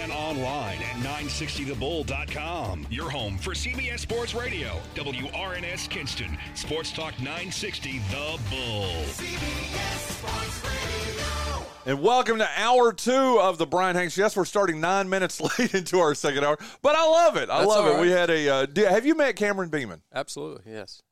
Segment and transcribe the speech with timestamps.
[0.00, 2.86] and online at 960thebull.com.
[2.90, 8.86] Your home for CBS Sports Radio, WRNS Kinston, Sports Talk 960 The Bull.
[9.04, 11.66] CBS Sports Radio.
[11.86, 14.16] And welcome to hour two of the Brian Hanks.
[14.16, 17.50] Yes, we're starting nine minutes late into our second hour, but I love it.
[17.50, 18.00] I That's love it.
[18.00, 18.48] We had a.
[18.48, 20.02] Uh, have you met Cameron Beeman?
[20.14, 21.02] Absolutely, yes.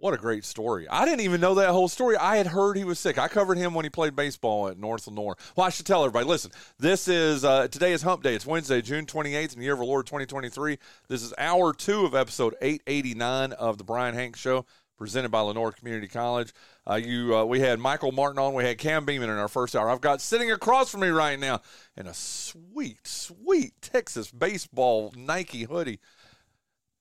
[0.00, 0.86] What a great story.
[0.88, 2.16] I didn't even know that whole story.
[2.16, 3.18] I had heard he was sick.
[3.18, 5.36] I covered him when he played baseball at North Lenoir.
[5.56, 8.36] Well, I should tell everybody listen, this is, uh, today is hump day.
[8.36, 10.78] It's Wednesday, June 28th in the year of our Lord 2023.
[11.08, 15.72] This is hour two of episode 889 of the Brian Hanks Show, presented by Lenoir
[15.72, 16.52] Community College.
[16.88, 18.54] Uh, you, uh, We had Michael Martin on.
[18.54, 19.90] We had Cam Beeman in our first hour.
[19.90, 21.60] I've got sitting across from me right now
[21.96, 25.98] in a sweet, sweet Texas baseball Nike hoodie.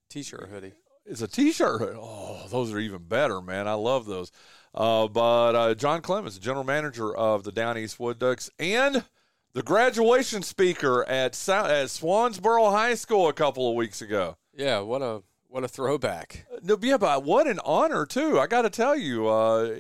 [0.10, 0.74] T-shirt hoodie.
[1.10, 1.96] It's a T-shirt.
[1.98, 3.68] Oh, those are even better, man.
[3.68, 4.32] I love those.
[4.74, 9.06] Uh, but uh, Jon Clemmons, general manager of the Down East Wood Ducks, and
[9.54, 14.38] the graduation speaker at at Swansboro High School a couple of weeks ago.
[14.54, 16.46] Yeah, what a what a throwback.
[16.62, 18.40] No, yeah, but what an honor too.
[18.40, 19.28] I got to tell you.
[19.28, 19.78] Uh,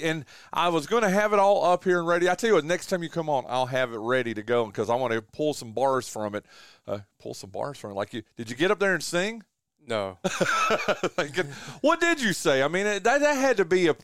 [0.00, 2.30] and I was going to have it all up here and ready.
[2.30, 4.64] I tell you what, next time you come on, I'll have it ready to go
[4.66, 6.46] because I want to pull some bars from it.
[6.86, 7.94] Uh, pull some bars from it.
[7.94, 9.42] Like you, did you get up there and sing?
[9.88, 10.18] No.
[11.80, 12.62] what did you say?
[12.62, 13.96] I mean, that, that had to be a,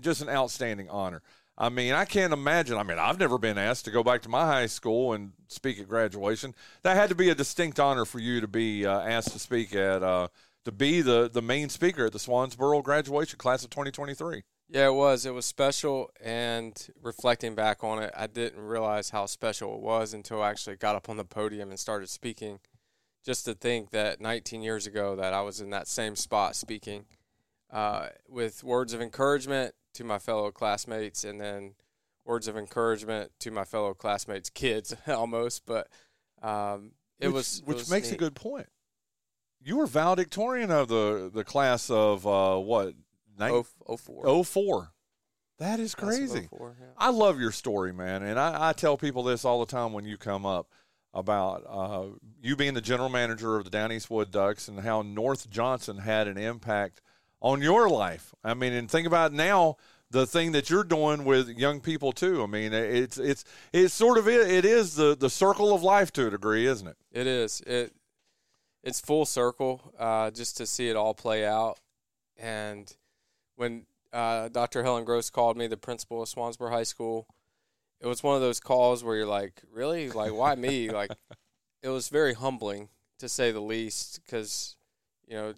[0.00, 1.22] just an outstanding honor.
[1.56, 2.76] I mean, I can't imagine.
[2.76, 5.80] I mean, I've never been asked to go back to my high school and speak
[5.80, 6.54] at graduation.
[6.82, 9.74] That had to be a distinct honor for you to be uh, asked to speak
[9.74, 10.28] at, uh,
[10.66, 14.42] to be the, the main speaker at the Swansboro graduation class of 2023.
[14.68, 15.26] Yeah, it was.
[15.26, 16.10] It was special.
[16.22, 20.76] And reflecting back on it, I didn't realize how special it was until I actually
[20.76, 22.60] got up on the podium and started speaking
[23.24, 27.04] just to think that 19 years ago that I was in that same spot speaking
[27.70, 31.74] uh, with words of encouragement to my fellow classmates and then
[32.24, 35.66] words of encouragement to my fellow classmates' kids almost.
[35.66, 35.88] But
[36.42, 38.16] um, it which, was which it was makes neat.
[38.16, 38.68] a good point.
[39.62, 42.94] You were valedictorian of the the class of uh, what?
[43.38, 43.62] Oh,
[43.96, 44.44] 04.
[44.44, 44.92] 04.
[45.58, 46.48] That is crazy.
[46.50, 46.86] 04, yeah.
[46.98, 48.22] I love your story, man.
[48.22, 50.68] And I, I tell people this all the time when you come up
[51.12, 52.06] about uh,
[52.42, 55.98] you being the general manager of the Down East Wood Ducks and how North Johnson
[55.98, 57.00] had an impact
[57.40, 58.34] on your life.
[58.44, 59.76] I mean, and think about now
[60.10, 62.42] the thing that you're doing with young people too.
[62.42, 66.12] I mean, it's it's it's sort of it, it is the the circle of life
[66.12, 66.96] to a degree, isn't it?
[67.12, 67.60] It is.
[67.62, 67.94] It
[68.82, 71.78] it's full circle uh, just to see it all play out.
[72.36, 72.92] And
[73.56, 74.82] when uh, Dr.
[74.82, 77.26] Helen Gross called me, the principal of Swansboro High School,
[78.00, 80.90] it was one of those calls where you're like, really, like why me?
[80.90, 81.10] like
[81.82, 82.88] it was very humbling
[83.18, 84.76] to say the least, because
[85.26, 85.54] you know,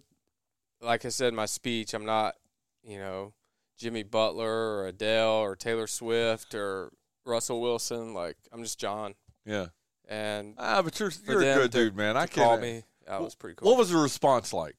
[0.81, 2.35] like I said in my speech, I'm not,
[2.83, 3.33] you know,
[3.77, 6.91] Jimmy Butler or Adele or Taylor Swift or
[7.25, 8.13] Russell Wilson.
[8.13, 9.15] Like I'm just Jon.
[9.45, 9.67] Yeah.
[10.07, 12.17] And ah, but you're you're a good to- dude, man.
[12.17, 12.61] I can't.
[12.61, 12.83] me.
[13.07, 13.69] That was pretty cool.
[13.69, 14.75] What was the response like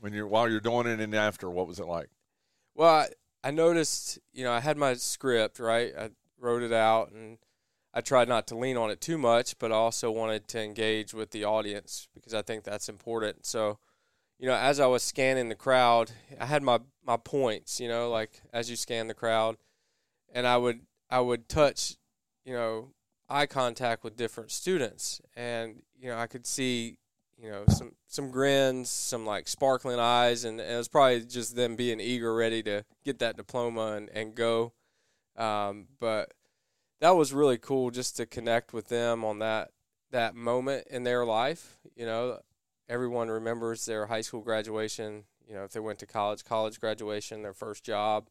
[0.00, 1.50] when you're while you're doing it and after?
[1.50, 2.08] What was it like?
[2.74, 3.08] Well, I,
[3.42, 5.92] I noticed, you know, I had my script, right?
[5.98, 7.38] I wrote it out and
[7.96, 11.14] I tried not to lean on it too much, but I also wanted to engage
[11.14, 13.46] with the audience because I think that's important.
[13.46, 13.78] So,
[14.38, 18.10] you know, as I was scanning the crowd, I had my, my points, you know,
[18.10, 19.56] like as you scan the crowd,
[20.30, 21.96] and I would I would touch,
[22.44, 22.90] you know,
[23.30, 26.98] eye contact with different students, and you know, I could see,
[27.38, 31.56] you know, some some grins, some like sparkling eyes, and, and it was probably just
[31.56, 34.74] them being eager, ready to get that diploma and and go.
[35.36, 36.32] Um, but
[37.00, 39.70] that was really cool just to connect with them on that
[40.10, 41.78] that moment in their life.
[41.94, 42.38] You know,
[42.88, 45.24] everyone remembers their high school graduation.
[45.48, 48.28] You know, if they went to college, college graduation, their first job.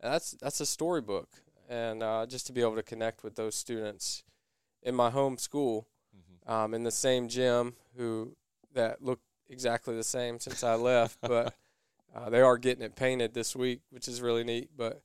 [0.00, 1.28] And that's that's a storybook,
[1.68, 4.22] and uh, just to be able to connect with those students
[4.82, 5.88] in my home school,
[6.46, 8.36] um, in the same gym, who
[8.74, 11.54] that look exactly the same since I left, but
[12.14, 14.70] uh, they are getting it painted this week, which is really neat.
[14.76, 15.02] But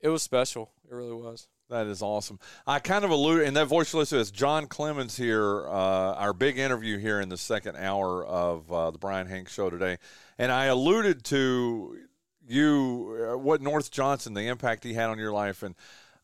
[0.00, 0.70] it was special.
[0.90, 1.48] It really was.
[1.70, 2.38] That is awesome.
[2.66, 6.58] I kind of alluded, and that voice list is Jon Clemmons here, uh, our big
[6.58, 9.98] interview here in the second hour of uh, the Brian Hanks show today.
[10.38, 11.98] And I alluded to
[12.46, 15.62] you, uh, what North Johnson, the impact he had on your life.
[15.62, 15.74] And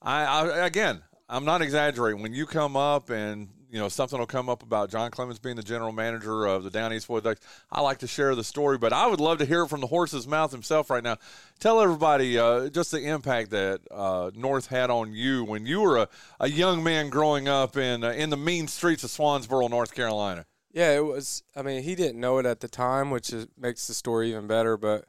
[0.01, 2.23] I, I, again, I'm not exaggerating.
[2.23, 5.57] When you come up and you know something will come up about Jon Clemmons being
[5.57, 7.41] the general manager of the Down East Wood Ducks,
[7.73, 9.89] I like to share the story, but I would love to hear it from the
[9.89, 11.17] horse's mouth himself right now.
[11.59, 15.97] Tell everybody uh, just the impact that uh, North had on you when you were
[15.97, 19.93] a, a young man growing up in uh, in the mean streets of Swansboro, North
[19.93, 20.47] Carolina.
[20.73, 21.43] Yeah, it was.
[21.57, 24.47] I mean, he didn't know it at the time, which is, makes the story even
[24.47, 24.77] better.
[24.77, 25.07] But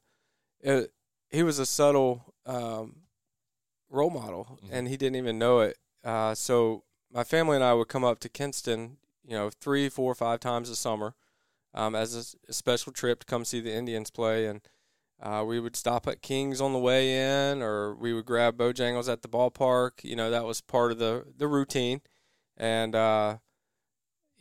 [0.62, 0.92] it,
[1.30, 2.96] he was a subtle um,
[3.92, 4.70] role model, Mhm.
[4.72, 5.78] and he didn't even know it.
[6.04, 6.84] Uh, so
[7.16, 10.70] my family and I would come up to Kinston, you know, three, four, five times
[10.70, 11.16] a summer,
[11.74, 14.62] um, as a, a, special trip to come see the Indians play, and
[15.24, 19.12] uh, we would stop at King's on the way in, or we would grab Bojangles
[19.12, 20.04] at the ballpark.
[20.04, 22.02] You know, that was part of the the routine,
[22.58, 23.38] and uh,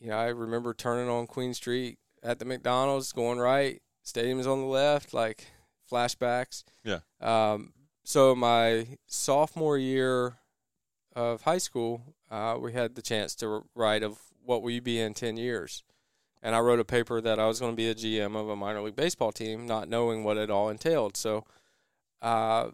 [0.00, 4.61] you know, I remember turning on Queen Street at the McDonald's, going right, stadium's on
[4.61, 5.47] the left, like
[5.91, 6.65] flashbacks.
[6.82, 7.00] Yeah.
[7.20, 7.73] Um,
[8.03, 10.38] so my sophomore year
[11.15, 15.01] of high school, uh, we had the chance to write of what will you be
[15.01, 15.85] in ten years,
[16.43, 18.57] and I wrote a paper that I was going to be a GM of a
[18.57, 21.17] minor league baseball team, not knowing what it all entailed.
[21.17, 21.45] So,
[22.21, 22.71] uh,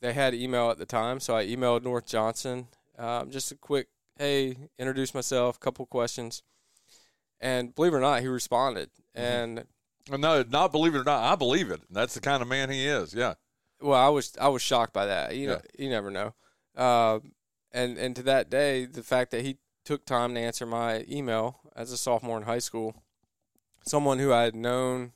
[0.00, 3.88] they had email at the time, so I emailed North Johnson, um, just a quick,
[4.18, 6.44] hey, introduce myself, couple questions,
[7.40, 9.20] and believe it or not, he responded, mm-hmm.
[9.20, 11.80] and no, not believe it or not, I believe it.
[11.90, 13.14] That's the kind of man he is.
[13.14, 13.34] Yeah.
[13.80, 15.34] Well, I was I was shocked by that.
[15.34, 15.84] You know, yeah.
[15.84, 16.34] you never know.
[16.76, 17.18] Uh,
[17.74, 21.60] and and to that day, the fact that he took time to answer my email
[21.76, 23.02] as a sophomore in high school,
[23.86, 25.12] someone who I had known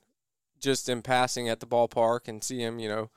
[0.60, 3.10] just in passing at the ballpark and see him, you know,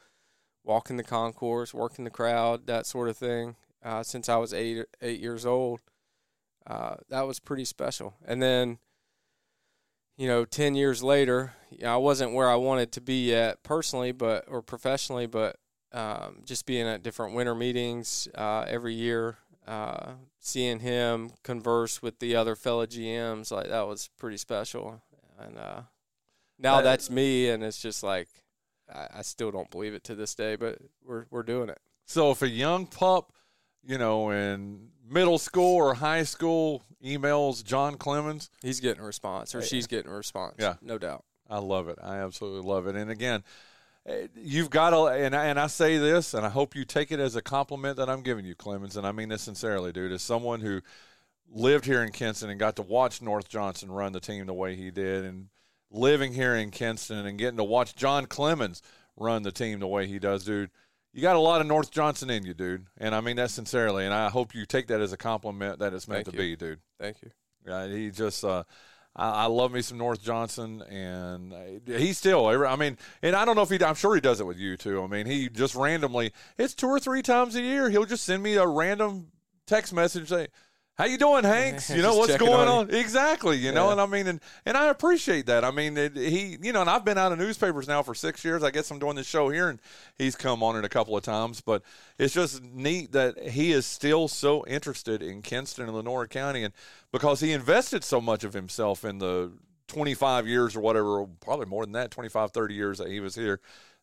[0.64, 4.86] walking the concourse, working the crowd, that sort of thing, uh, since I was eight
[5.02, 5.82] eight years old.
[6.66, 8.14] Uh, that was pretty special.
[8.26, 8.78] And then
[10.18, 13.64] you know, 10 years later, you know, I wasn't where I wanted to be yet
[13.64, 15.56] personally, but, or professionally, but
[15.94, 22.20] um, just being at different winter meetings uh, every year, uh, seeing him converse with
[22.20, 25.02] the other fellow GMs, like that was pretty special.
[25.40, 25.82] And uh,
[26.60, 28.30] now that's me, and it's just like,
[28.94, 31.80] I, I still don't believe it to this day, but we're, we're doing it.
[32.06, 33.34] So if a young pup,
[33.84, 39.56] you know, in middle school or high school emails Jon Clemmons, he's getting a response
[39.56, 40.56] or she's getting a response.
[40.60, 41.24] Yeah, no doubt.
[41.50, 42.00] I love it.
[42.02, 42.96] I absolutely love it.
[42.96, 43.44] And again,
[44.36, 47.20] you've got to, and I, and I say this, and I hope you take it
[47.20, 50.12] as a compliment that I'm giving you, Clemmons, and I mean this sincerely, dude.
[50.12, 50.82] As someone who
[51.50, 54.76] lived here in Kinston and got to watch North Johnson run the team the way
[54.76, 55.48] he did, and
[55.90, 58.82] living here in Kinston and getting to watch Jon Clemmons
[59.18, 60.72] run the team the way he does, dude
[61.14, 62.86] you got a lot of North Johnson in you, dude.
[62.98, 64.06] And I mean that sincerely.
[64.06, 66.50] And I hope you take that as a compliment that it's meant Thank to you.
[66.50, 66.80] be, dude.
[67.00, 67.32] Thank you.
[67.66, 68.64] Yeah, he just, uh,
[69.16, 71.54] I, I, love me some North Johnson, and
[71.86, 72.48] he still.
[72.48, 73.84] I mean, and I don't know if he.
[73.84, 75.04] I'm sure he does it with you too.
[75.04, 76.32] I mean, he just randomly.
[76.58, 77.90] It's two or three times a year.
[77.90, 79.28] He'll just send me a random
[79.66, 80.48] text message say,
[81.02, 81.90] how you doing, Hanks?
[82.02, 82.94] You know what's going on?
[82.94, 83.58] Exactly.
[83.58, 83.72] You yeah.
[83.72, 85.66] know, and I mean, and, and I appreciate that.
[85.66, 88.46] I mean, it, he, you know, and I've been out of newspapers now for six
[88.46, 88.64] years.
[88.64, 89.80] I guess I'm doing this show here, and
[90.18, 91.60] he's come on it a couple of times.
[91.60, 91.82] But
[92.20, 96.74] it's just neat that he is still so interested in Kinston and Lenoir County, and
[97.12, 99.52] because he invested so much of himself in the
[99.88, 103.60] 25 years or whatever, probably more than that, 25, 30 years that he was here.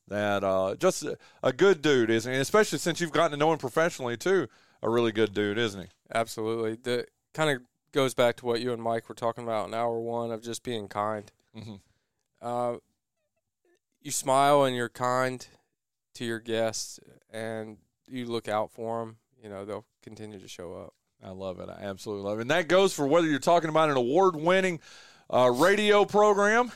[0.09, 1.07] That uh, just
[1.43, 2.39] a good dude, isn't he?
[2.39, 4.49] Especially since you've gotten to know him professionally too
[4.83, 5.89] a really good dude, isn't he?
[6.15, 6.77] Absolutely.
[6.83, 9.99] The kind of goes back to what you and Mike were talking about in hour
[9.99, 11.31] one of just being kind.
[11.57, 11.75] Mm-hmm.
[12.41, 12.77] Uh,
[14.03, 15.47] you smile and you're kind
[16.15, 17.01] to your guests,
[17.33, 17.79] and
[18.09, 19.17] you look out for them.
[19.43, 20.95] You know they'll continue to show up.
[21.23, 21.69] I love it.
[21.69, 22.43] I absolutely love it.
[22.43, 24.81] And that goes for whether you're talking about an award-winning
[25.31, 26.71] uh, radio program.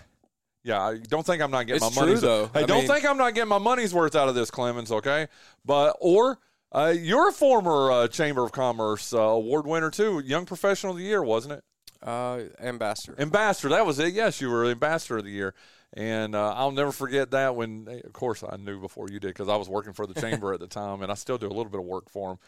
[0.64, 2.20] Yeah, I don't think I'm not getting it's my money's.
[2.20, 2.50] Though.
[2.52, 4.90] Hey, I don't mean, think I'm not getting my money's worth out of this, Clemmons.
[4.90, 5.26] Okay,
[5.64, 6.38] but or
[6.72, 10.98] uh, you're a former uh, Chamber of Commerce uh, award winner too, Young Professional of
[10.98, 11.64] the Year, wasn't it?
[12.02, 13.14] Uh, ambassador.
[13.18, 14.14] Ambassador, that was it.
[14.14, 15.54] Yes, you were Ambassador of the Year,
[15.92, 17.54] and uh, I'll never forget that.
[17.54, 20.52] When, of course, I knew before you did because I was working for the chamber
[20.52, 22.38] at the time, and I still do a little bit of work for them.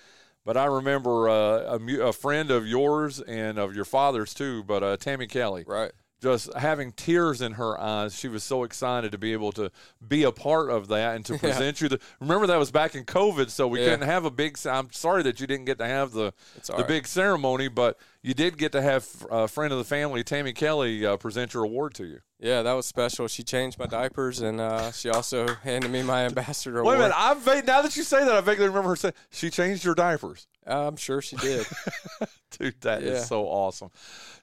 [0.45, 5.01] But I remember uh, a, a, friend of yours and of your father's too, but
[5.01, 5.93] Tammy Kelly, right?
[6.25, 8.19] Just having tears in her eyes.
[8.19, 9.71] She was so excited to be able to
[10.07, 11.85] be a part of that and to present yeah.
[11.85, 12.01] you the.
[12.19, 13.91] Remember that was back in COVID, so we yeah.
[13.91, 14.59] couldn't have a big.
[14.67, 16.33] I'm sorry that you didn't get to have the
[16.67, 16.89] the right.
[16.89, 21.05] big ceremony, but you did get to have a friend of the family, Tammy Kelly,
[21.05, 22.21] uh, present your award to you.
[22.41, 23.29] Yeah, that was special.
[23.29, 26.99] She changed my diapers, and uh, she also handed me my ambassador award.
[26.99, 29.51] Wait a minute, I now that you say that, I vaguely remember her saying she
[29.51, 30.47] changed your diapers.
[30.67, 31.67] Uh, I'm sure she did.
[32.59, 33.11] Dude, that yeah.
[33.11, 33.91] is so awesome.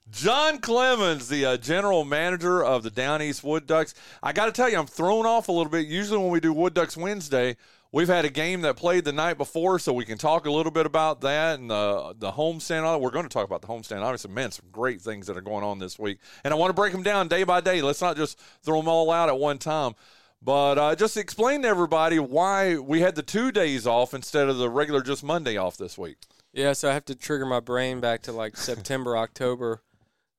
[0.10, 3.94] Jon Clemmons, the uh, general manager of the Down East Wood Ducks.
[4.22, 5.88] I got to tell you, I'm thrown off a little bit.
[5.88, 7.56] Usually, when we do Wood Ducks Wednesday,
[7.92, 10.72] we've had a game that played the night before, so we can talk a little
[10.72, 13.00] bit about that and the the homestand.
[13.00, 14.01] We're going to talk about the homestand.
[14.01, 16.75] Obviously, man, some great things that are going on this week, and I want to
[16.75, 17.82] break them down day by day.
[17.82, 19.96] Let's not just throw them all out at one time.
[20.42, 24.58] But uh, just explain to everybody why we had the two days off instead of
[24.58, 26.18] the regular just Monday off this week.
[26.52, 29.84] Yeah, so I have to trigger my brain back to like September, October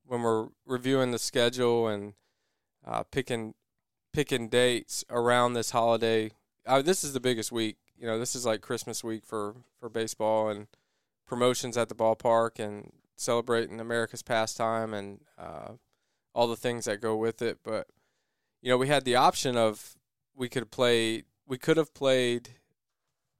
[0.05, 2.13] when we're reviewing the schedule and
[2.85, 3.53] uh, picking
[4.11, 6.31] picking dates around this holiday.
[6.67, 7.77] Uh, this is the biggest week.
[7.97, 10.67] You know, this is like Christmas week for for baseball and
[11.25, 15.71] promotions at the ballpark and celebrating America's pastime and uh,
[16.35, 17.59] all the things that go with it.
[17.63, 17.87] But
[18.63, 19.95] you know, we had the option of
[20.33, 21.23] we could play.
[21.45, 22.49] We could have played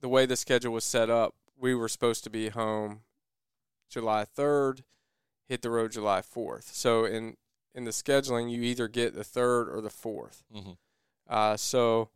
[0.02, 1.34] the way the schedule was set up.
[1.58, 3.04] We were supposed to be home
[3.90, 4.84] July third,
[5.48, 6.72] hit the road July fourth.
[6.74, 7.38] So in
[7.74, 10.72] in the scheduling, you either get the third or the 4th Mm-hmm.
[11.28, 12.10] Uh, so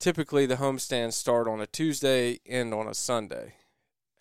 [0.00, 3.54] typically the homestands start on a Tuesday, end on a Sunday.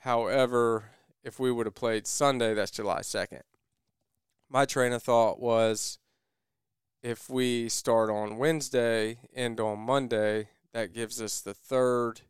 [0.02, 0.92] However,
[1.24, 3.42] if we would have played Sunday, that's July 2nd.
[4.48, 5.98] My train of thought was
[7.04, 12.22] if we start on Wednesday, end on Monday, that gives us the third.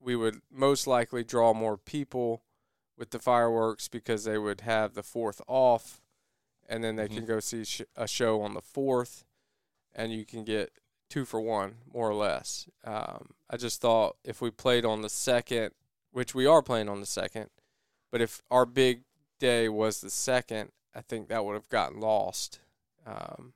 [0.00, 2.42] We would most likely draw more people
[2.96, 6.02] with the fireworks because they would have the fourth off,
[6.68, 7.14] and then they Mhm.
[7.14, 9.24] can go see sh- a show on the fourth,
[9.94, 10.72] and you can get
[11.08, 12.68] two for one, more or less.
[12.84, 15.72] Um, I just thought if we played on the second,
[16.10, 17.50] which we are playing on the second,
[18.10, 19.04] but if our big
[19.38, 22.60] day was the second, I think that would have gotten lost.
[23.06, 23.54] Um,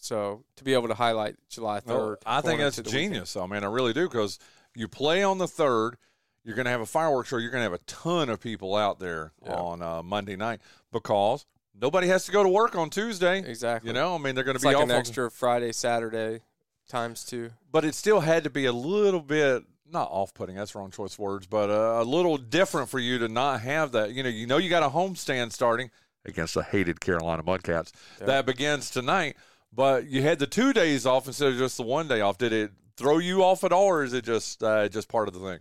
[0.00, 3.12] so to be able to highlight July Well, third, I think that's the weekend.
[3.12, 3.36] genius.
[3.36, 4.38] I mean, I really do because
[4.74, 5.96] you play on the third,
[6.44, 7.36] you're going to have a fireworks show.
[7.36, 9.54] You're going to have a ton of people out there Yeah.
[9.54, 11.44] on uh, Monday night because
[11.78, 13.38] nobody has to go to work on Tuesday.
[13.38, 13.88] Exactly.
[13.90, 16.40] You know, I mean, they're going to be like off an on- extra Friday, Saturday
[16.88, 17.50] times two.
[17.70, 20.54] but it still had to be a little bit not off-putting.
[20.56, 23.92] That's wrong choice of words, but uh, a little different for you to not have
[23.92, 24.12] that.
[24.12, 25.90] You know, you know, you got a homestand starting
[26.24, 28.26] against the hated Carolina Mudcats Yeah.
[28.26, 29.36] that begins tonight,
[29.72, 32.38] but you had the two days off instead of just the one day off.
[32.38, 35.34] Did it throw you off at all, or is it just uh, just part of
[35.34, 35.58] the thing?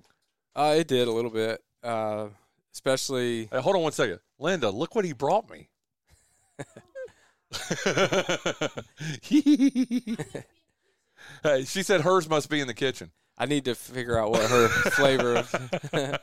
[0.55, 2.27] Uh, it did a little bit, uh,
[2.73, 3.45] especially.
[3.51, 4.69] Hey, hold on one second, Linda.
[4.69, 5.69] Look what he brought me.
[11.43, 13.11] hey, she said hers must be in the kitchen.
[13.37, 15.37] I need to figure out what her flavor.
[15.37, 15.49] Of,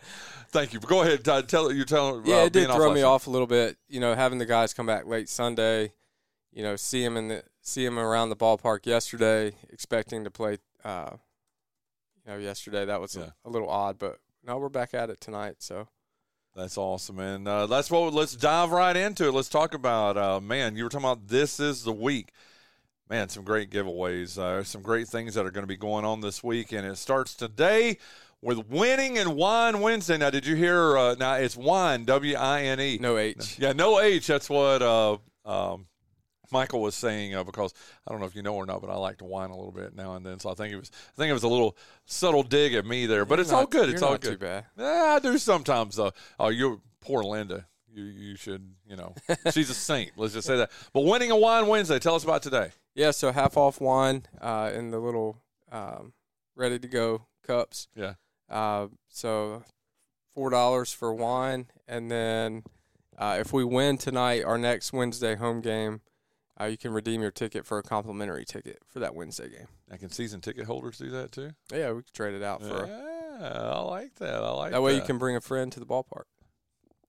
[0.51, 0.81] Thank you.
[0.81, 1.25] Go ahead.
[1.25, 2.23] T- tell you tell.
[2.25, 3.79] yeah, uh, it did throw last me off a little bit.
[3.89, 5.93] You know, having the guys come back late Sunday.
[6.53, 10.59] You know, see him in the see him around the ballpark yesterday, expecting to play.
[10.85, 11.11] Uh,
[12.25, 13.31] you know, yesterday that was Yeah.
[13.45, 15.57] a, a little odd, but now we're back at it tonight.
[15.59, 15.89] So
[16.55, 18.15] That's awesome, and uh, that's what.
[18.15, 19.33] Let's dive right into it.
[19.33, 20.17] Let's talk about.
[20.17, 22.31] Uh, man, you were talking about this is the week.
[23.11, 24.39] Man, some great giveaways.
[24.39, 26.97] Uh, some great things that are going to be going on this week, and it
[26.97, 27.99] starts today
[28.41, 30.17] with winning and wine Wednesday.
[30.17, 30.97] Now, did you hear?
[30.97, 32.99] Uh, now it's wine, W I N E.
[33.01, 33.59] no H.
[33.59, 34.27] Yeah, no H.
[34.27, 35.87] That's what uh, um,
[36.51, 37.73] Michael was saying uh, because
[38.07, 39.73] I don't know if you know or not, but I like to whine a little
[39.73, 40.39] bit now and then.
[40.41, 43.07] So I think it was I think it was a little subtle dig at me
[43.07, 43.87] there, but You're it's all not- good.
[43.87, 44.33] you're It's all not good.
[44.33, 44.65] Too bad.
[44.79, 46.13] Yeah, I do sometimes though.
[46.39, 47.67] Oh, you poor Linda.
[47.93, 49.15] You you should you know
[49.53, 50.13] she's a saint.
[50.17, 50.71] Let's just say that.
[50.93, 51.99] But winning a wine Wednesday.
[51.99, 52.71] Tell us about today.
[52.95, 55.39] Yeah, so half off wine uh, in the little
[55.73, 56.13] um,
[56.55, 57.89] ready to go cups.
[57.95, 58.15] Yeah.
[58.51, 59.65] Uh, so
[60.35, 62.65] four dollars for wine, and then
[63.19, 66.01] uh, if we win tonight, our next Wednesday home game,
[66.61, 69.69] uh, you can redeem your ticket for a complimentary ticket for that Wednesday game.
[69.91, 71.51] Now, can season ticket holders do that too?
[71.73, 72.87] Yeah, we can trade it out for.
[72.87, 74.35] Yeah, I like that.
[74.43, 76.25] I like that That way you can bring a friend to the ballpark.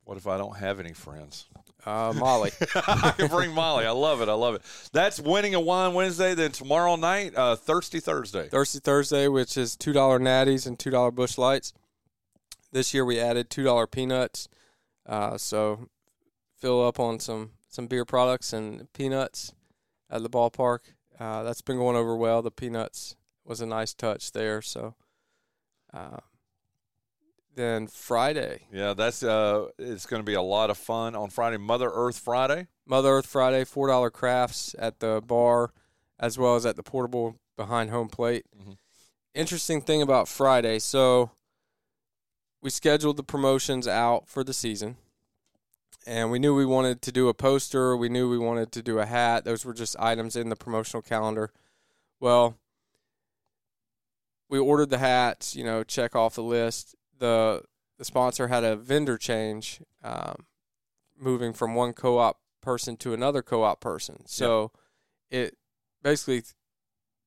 [0.04, 1.48] What if I don't have any friends?
[1.86, 2.52] Uh, Molly.
[2.76, 3.86] I can bring Molly.
[3.86, 4.30] I love it.
[4.30, 4.62] I love it.
[4.94, 6.34] That's winning a wine Wednesday.
[6.34, 8.48] Then tomorrow night, uh, Thirsty Thursday.
[8.48, 11.74] Thirsty Thursday, which is two dollar natties and two dollar bush lights.
[12.72, 14.48] This year we added two dollar peanuts,
[15.06, 15.88] uh, so
[16.58, 19.54] fill up on some some beer products and peanuts
[20.10, 20.80] at the ballpark.
[21.20, 22.42] Uh, that's been going over well.
[22.42, 24.62] The peanuts was a nice touch there.
[24.62, 24.96] So
[25.94, 26.18] uh,
[27.56, 31.58] then Friday, Yeah, that's uh, it's going to be a lot of fun on Friday.
[31.58, 32.68] Mother Earth Friday.
[32.86, 35.72] Mother Earth Friday, four dollar crafts at the bar,
[36.20, 38.46] as well as at the portable behind home plate.
[38.56, 38.78] Mhm.
[39.34, 41.32] Interesting thing about Friday, so
[42.62, 44.98] we scheduled the promotions out for the season,
[46.08, 47.96] and we knew we wanted to do a poster.
[47.98, 49.44] We knew we wanted to do a hat.
[49.44, 51.52] Those were just items in the promotional calendar.
[52.20, 52.58] Well,
[54.50, 55.56] we ordered the hats.
[55.56, 56.96] You know, check off the list.
[57.20, 57.64] the
[57.98, 59.82] The sponsor had a vendor change.
[60.04, 60.46] Um,
[61.20, 64.24] moving from one co-op person to another co-op person.
[64.28, 64.72] So
[65.30, 65.58] it
[66.04, 66.44] basically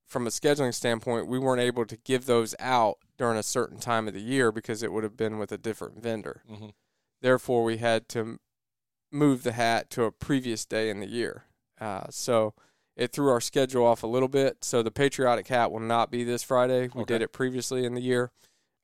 [0.06, 4.08] from a scheduling standpoint, we weren't able to give those out during a certain time
[4.08, 6.42] of the year because it would have been with a different vendor.
[6.50, 6.72] Mhm.
[7.20, 8.38] Therefore, we had to
[9.10, 11.44] move the hat to a previous day in the year.
[11.80, 12.54] Uh, so
[12.96, 14.64] it threw our schedule off a little bit.
[14.64, 16.88] So the patriotic hat will not be this Friday.
[16.94, 17.14] We Okay.
[17.14, 18.30] did it previously in the year.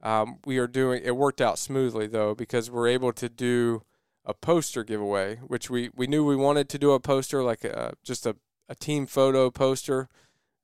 [0.03, 3.83] Um, we are doing it worked out smoothly though because we're able to do
[4.25, 7.95] a poster giveaway, which we, we knew we wanted to do a poster like a,
[8.03, 8.37] just a,
[8.69, 10.09] a team photo poster.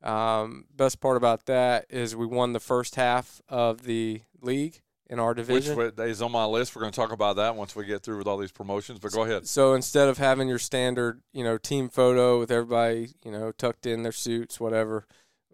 [0.02, 5.18] Um, best part about that is we won the first half of the league in
[5.18, 5.76] our division.
[5.76, 6.74] Which is on my list.
[6.74, 8.98] We're going to talk about that once we get through with all these promotions.
[8.98, 9.46] But go ahead.
[9.46, 13.84] So instead of having your standard, you know, team photo with everybody, you know, tucked
[13.84, 15.06] in their suits, whatever,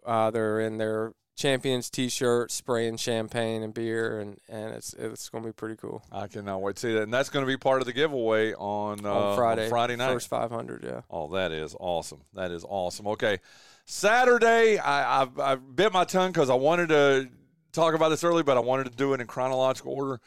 [0.05, 5.43] uh, they're in their champions t-shirt, spraying champagne and beer, and, and it's it's going
[5.43, 6.03] to be pretty cool.
[6.11, 8.53] I cannot wait to see that, and that's going to be part of the giveaway
[8.53, 10.83] on, uh, on Friday, on Friday night, first 500.
[10.83, 11.01] Yeah.
[11.09, 12.21] Oh, that is awesome.
[12.33, 13.07] That is awesome.
[13.07, 13.39] Okay,
[13.85, 17.29] Saturday, I, I, I bit my tongue because I wanted to
[17.71, 20.19] talk about this early, but I wanted to do it in chronological order.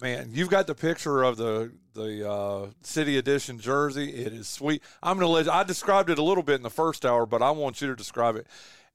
[0.00, 4.10] Man, you've got the picture of the the uh, city edition jersey.
[4.10, 4.82] It is sweet.
[5.02, 5.48] I'm gonna let.
[5.48, 7.94] I described it a little bit in the first hour, but I want you to
[7.94, 8.46] describe it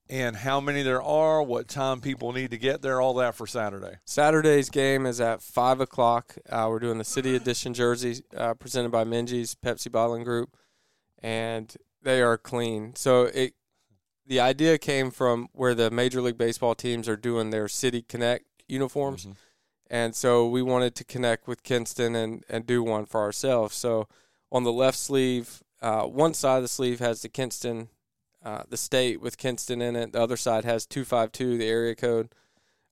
[0.10, 3.46] and how many there are, what time people need to get there, all that for
[3.46, 3.98] Saturday.
[4.06, 6.36] Saturday's game is at five o'clock.
[6.50, 10.58] Uh, we're doing the city edition jersey uh, presented by Minges Pepsi Bottling Group,
[11.20, 12.96] and they are clean.
[12.96, 13.54] So it
[14.30, 18.46] the idea came from where the Major League Baseball teams are doing their City Connect
[18.68, 19.24] uniforms.
[19.24, 19.32] Mm-hmm.
[19.90, 23.76] And so we wanted to connect with Kinston and, and do one for ourselves.
[23.76, 24.08] So
[24.52, 27.90] on the left sleeve, uh, one side of the sleeve has the Kinston,
[28.46, 30.14] uh, the state with Kinston in it.
[30.14, 32.30] The other side has 252, the area code.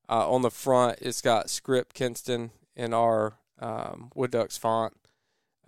[0.10, 4.96] Uh, on the front, it's got script Kinston in our um, Wood Ducks font.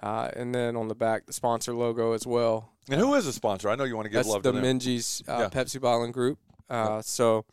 [0.02, 2.72] Uh, and then on the back, the sponsor logo as well.
[2.90, 3.70] And who is a sponsor?
[3.70, 4.80] I know you want to give That's love the to them.
[4.80, 5.50] Minges uh, yeah.
[5.50, 6.40] Pepsi Bottling Group.
[6.70, 7.46] Uh, So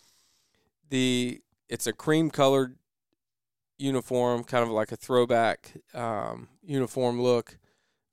[0.88, 2.76] the it's a cream colored
[3.78, 7.58] uniform, kind of like a throwback um, uniform look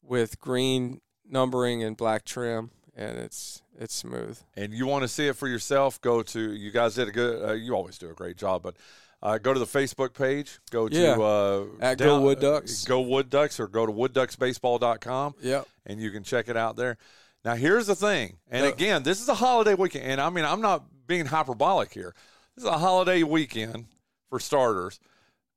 [0.01, 4.39] with green numbering and black trim, and it's it's smooth.
[4.56, 6.01] And you want to see it for yourself?
[6.01, 7.50] Go to you guys did a good.
[7.50, 8.75] Uh, you always do a great job, but
[9.24, 10.60] uh, go to the Facebook page.
[10.70, 11.15] Go yeah.
[11.15, 12.84] to uh, at down, Go Wood Ducks.
[12.84, 15.36] Go Wood Ducks or go to woodducksbaseball.com.
[15.42, 15.68] Yep.
[15.86, 16.98] And you can check it out there.
[17.44, 20.62] Now here's the thing, and again, this is a holiday weekend, and I mean I'm
[20.62, 22.15] not being hyperbolic here.
[22.56, 23.88] This is a holiday weekend
[24.30, 24.98] for starters.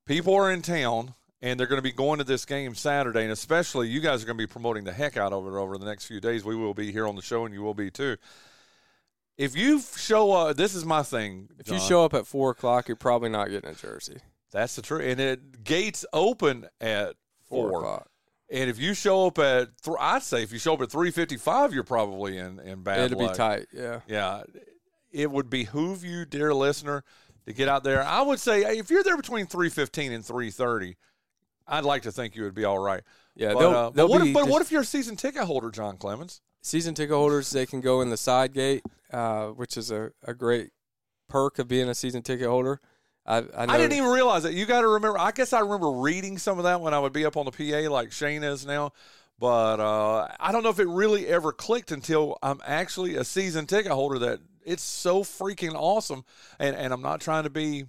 [0.05, 3.31] People are in town and they're going to be going to this game Saturday, and
[3.31, 5.87] especially you guys are going to be promoting the heck out of it over the
[5.87, 6.45] next few days.
[6.45, 8.17] We will be here on the show, and you will be too
[9.37, 11.49] if you show up, this is my thing.
[11.59, 14.19] If you show up at four o'clock, you're probably not getting a jersey.
[14.53, 15.03] That's the truth.
[15.05, 17.15] And it gates open at
[17.49, 18.09] four, four o'clock.
[18.51, 21.11] And if you show up at, th- I'd say if you show up at three
[21.11, 23.11] fifty-five, you're probably in in bad.
[23.11, 23.33] It'll luck.
[23.33, 23.67] be tight.
[23.73, 24.01] Yeah.
[24.07, 24.45] Yeah.
[25.11, 27.03] It would behoove you, dear listener,
[27.47, 28.03] to get out there.
[28.03, 30.97] I would say if you're there between three fifteen and three thirty,
[31.67, 33.03] I'd like to think you would be all right.
[33.35, 33.53] Yeah.
[33.53, 35.43] But, they'll, uh, they'll but, what, if, but just, what if you're a season ticket
[35.43, 36.41] holder, Jon Clemmons?
[36.67, 40.35] Season ticket holders, they can go in the side gate uh, which is a, a
[40.35, 40.71] great
[41.29, 42.81] perk of being a season ticket holder.
[43.25, 44.55] I, I, I didn't even realize that.
[44.55, 45.19] You got to remember.
[45.19, 47.50] I guess I remember reading some of that when I would be up on the
[47.50, 48.93] PA, like Shane is now.
[49.39, 53.67] But uh, I don't know if it really ever clicked until I'm actually a season
[53.67, 54.19] ticket holder.
[54.21, 56.25] That it's so freaking awesome.
[56.59, 57.87] And and I'm not trying to be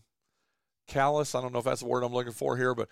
[0.88, 1.36] callous.
[1.36, 2.90] I don't know if that's the word I'm looking for here, but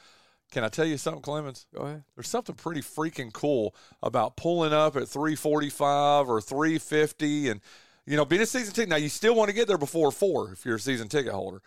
[0.51, 1.65] can I tell you something, Clemmons?
[1.73, 2.03] Go ahead.
[2.15, 7.61] There's something pretty freaking cool about pulling up at 345 or 350 and
[8.05, 8.89] you know, being a season ticket.
[8.89, 11.61] Now you still want to get there before four if you're a season ticket holder.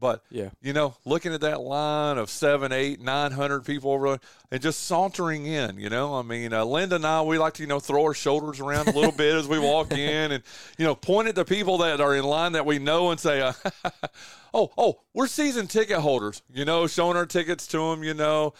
[0.00, 4.18] But yeah, you know, looking at that line of seven, eight, nine hundred people over
[4.50, 7.62] and just sauntering in, you know, I mean, uh, Linda and I, we like to,
[7.62, 10.42] you know, throw our shoulders around a little bit as we walk in, and
[10.78, 13.42] you know, point at the people that are in line that we know and say,
[13.42, 13.52] uh,
[14.54, 18.54] "Oh, oh, we're season ticket holders," you know, showing our tickets to them, you know,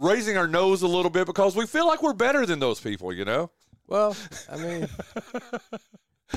[0.00, 3.12] raising our nose a little bit because we feel like we're better than those people,
[3.12, 3.50] you know.
[3.86, 4.16] Well,
[4.50, 4.88] I mean.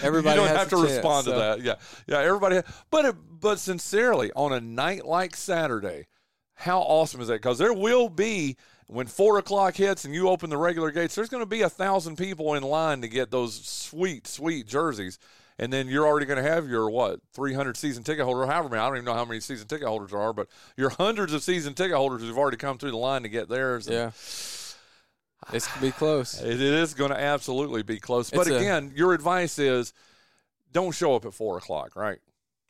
[0.03, 1.33] Everybody you don't have to chance, respond so.
[1.33, 1.61] to that.
[1.61, 1.75] Yeah,
[2.07, 2.19] yeah.
[2.19, 6.07] Everybody, but it, but sincerely, on a night like Saturday,
[6.55, 7.35] how awesome is that?
[7.35, 8.57] Because there will be
[8.87, 11.15] when four o'clock hits and you open the regular gates.
[11.15, 15.19] There's going to be a thousand people in line to get those sweet, sweet jerseys.
[15.59, 18.81] And then you're already going to have your what 300 season ticket holder, however many.
[18.81, 21.43] I don't even know how many season ticket holders there are, but your hundreds of
[21.43, 23.87] season ticket holders who've already come through the line to get theirs.
[23.87, 24.11] And, yeah.
[25.53, 26.41] It's going to be close.
[26.43, 28.29] It is going to absolutely be close.
[28.29, 29.93] But It's a- again, your advice is
[30.71, 32.19] don't show up at four o'clock, right?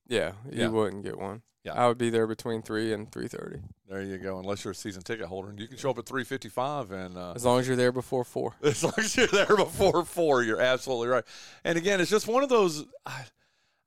[0.07, 0.67] Yeah, you Yeah.
[0.69, 1.41] wouldn't get one.
[1.63, 1.73] Yeah.
[1.73, 4.39] I would be there between three and three thirty, There you go.
[4.39, 7.17] Unless you're a season ticket holder, and you can show up at three fifty-five, and
[7.17, 8.55] uh, as long as you're there before four.
[8.63, 11.25] as long as you're there before four, you're absolutely right.
[11.65, 12.85] And again, it's just one of those.
[13.05, 13.23] I,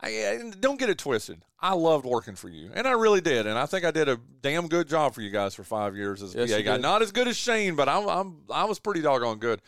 [0.03, 1.43] I, don't get it twisted.
[1.61, 3.47] I loved working for you, and I really did.
[3.47, 6.23] And I think I did a damn good job for you guys for five years
[6.23, 6.73] as a Yes, PA guy.
[6.73, 6.83] did.
[6.83, 9.63] Not as good as Shane, but I'm, I'm I was pretty doggone good.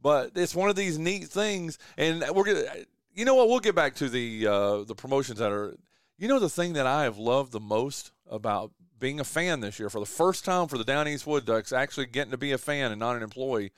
[0.00, 2.64] But it's one of these neat things, and we're gonna.
[3.12, 3.48] You know what?
[3.48, 5.74] We'll get back to the uh, the promotions that are.
[6.16, 9.78] You know the thing that I have loved the most about being a fan this
[9.80, 12.52] year for the first time for the Down East Wood Ducks, actually getting to be
[12.52, 13.72] a fan and not an employee,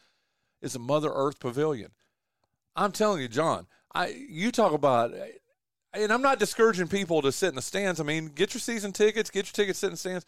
[0.61, 1.93] is the Mother Earth Pavilion.
[2.77, 3.67] I'm telling you, Jon.
[3.95, 5.15] I you talk about.
[5.95, 8.01] And I'm not discouraging people to sit in the stands.
[8.01, 10.27] I mean, get your season tickets, get your tickets, sit in the stands.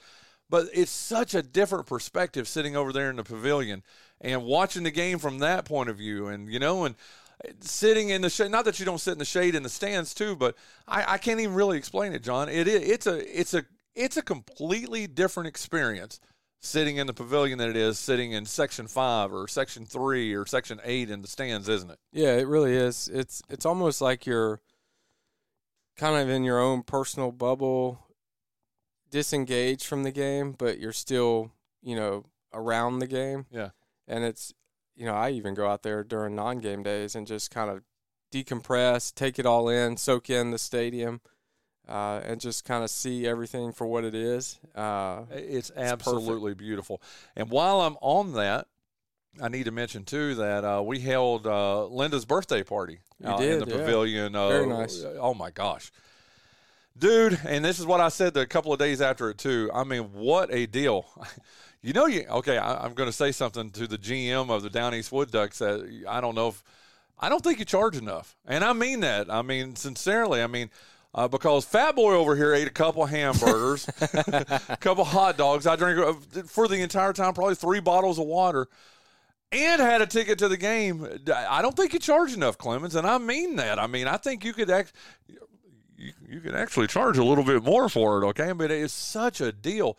[0.49, 3.83] But it's such a different perspective sitting over there in the pavilion
[4.21, 6.27] and watching the game from that point of view.
[6.27, 6.97] And, you know, and
[7.61, 10.13] sitting in the shade, not that you don't sit in the shade in the stands
[10.13, 10.57] too, but
[10.89, 12.49] I, I can't even really explain it, Jon.
[12.49, 16.21] It, it, it's a, it's a, it's a completely different experience
[16.61, 20.47] sitting in the pavilion than it is sitting in section five or section three or
[20.47, 21.99] section eight in the stands, isn't it?
[22.13, 23.09] Yeah, it really is.
[23.13, 24.61] It's, it's almost like you're
[26.01, 28.07] kind of in your own personal bubble
[29.11, 33.45] disengaged from the game, but you're still, you know, around the game.
[33.51, 33.71] Yeah.
[34.09, 34.55] And it's,
[34.97, 37.83] you know, I even go out there during non game days and just kind of
[38.33, 41.21] decompress, take it all in, soak in the stadium,
[41.87, 44.59] uh, and just kind of see everything for what it is.
[44.75, 47.03] Uh, it's, it's absolutely beautiful.
[47.37, 48.69] And while I'm on that,
[49.41, 53.59] I need to mention too that uh, we held uh, Linda's birthday party did, in
[53.61, 53.77] the yeah.
[53.77, 54.33] pavilion.
[54.33, 55.05] Very nice.
[55.19, 55.93] Oh my gosh,
[56.99, 57.39] dude!
[57.47, 59.71] And this is what I said a couple of days after it too.
[59.73, 61.07] I mean, what a deal!
[61.83, 62.59] you know, you okay?
[62.59, 65.59] I, am going to say something to the GM of the Down East Wood Ducks
[65.59, 66.63] that I don't know if
[67.19, 69.31] I don't think you charge enough, and I mean that.
[69.31, 70.43] I mean sincerely.
[70.43, 70.71] I mean.
[71.13, 75.67] Uh, because Fat Boy over here ate a couple hamburgers, a couple hot dogs.
[75.67, 78.69] I drank uh, for the entire time probably three bottles of water
[79.53, 81.07] and had a ticket to the game.
[81.35, 83.79] I don't think you charge enough, Clemmons, and I mean that.
[83.79, 84.93] I mean, I think you could act,
[85.97, 88.27] you, you could actually charge a little bit more for it.
[88.29, 89.99] Okay, but it's such a deal.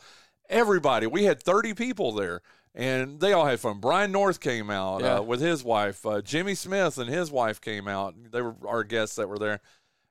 [0.49, 2.41] Everybody, we had thirty people there,
[2.75, 3.79] and they all had fun.
[3.79, 5.17] Brian North came out Yeah.
[5.17, 6.05] uh, with his wife.
[6.05, 8.15] Uh, Jimmy Smith and his wife came out.
[8.31, 9.59] They were our guests that were there,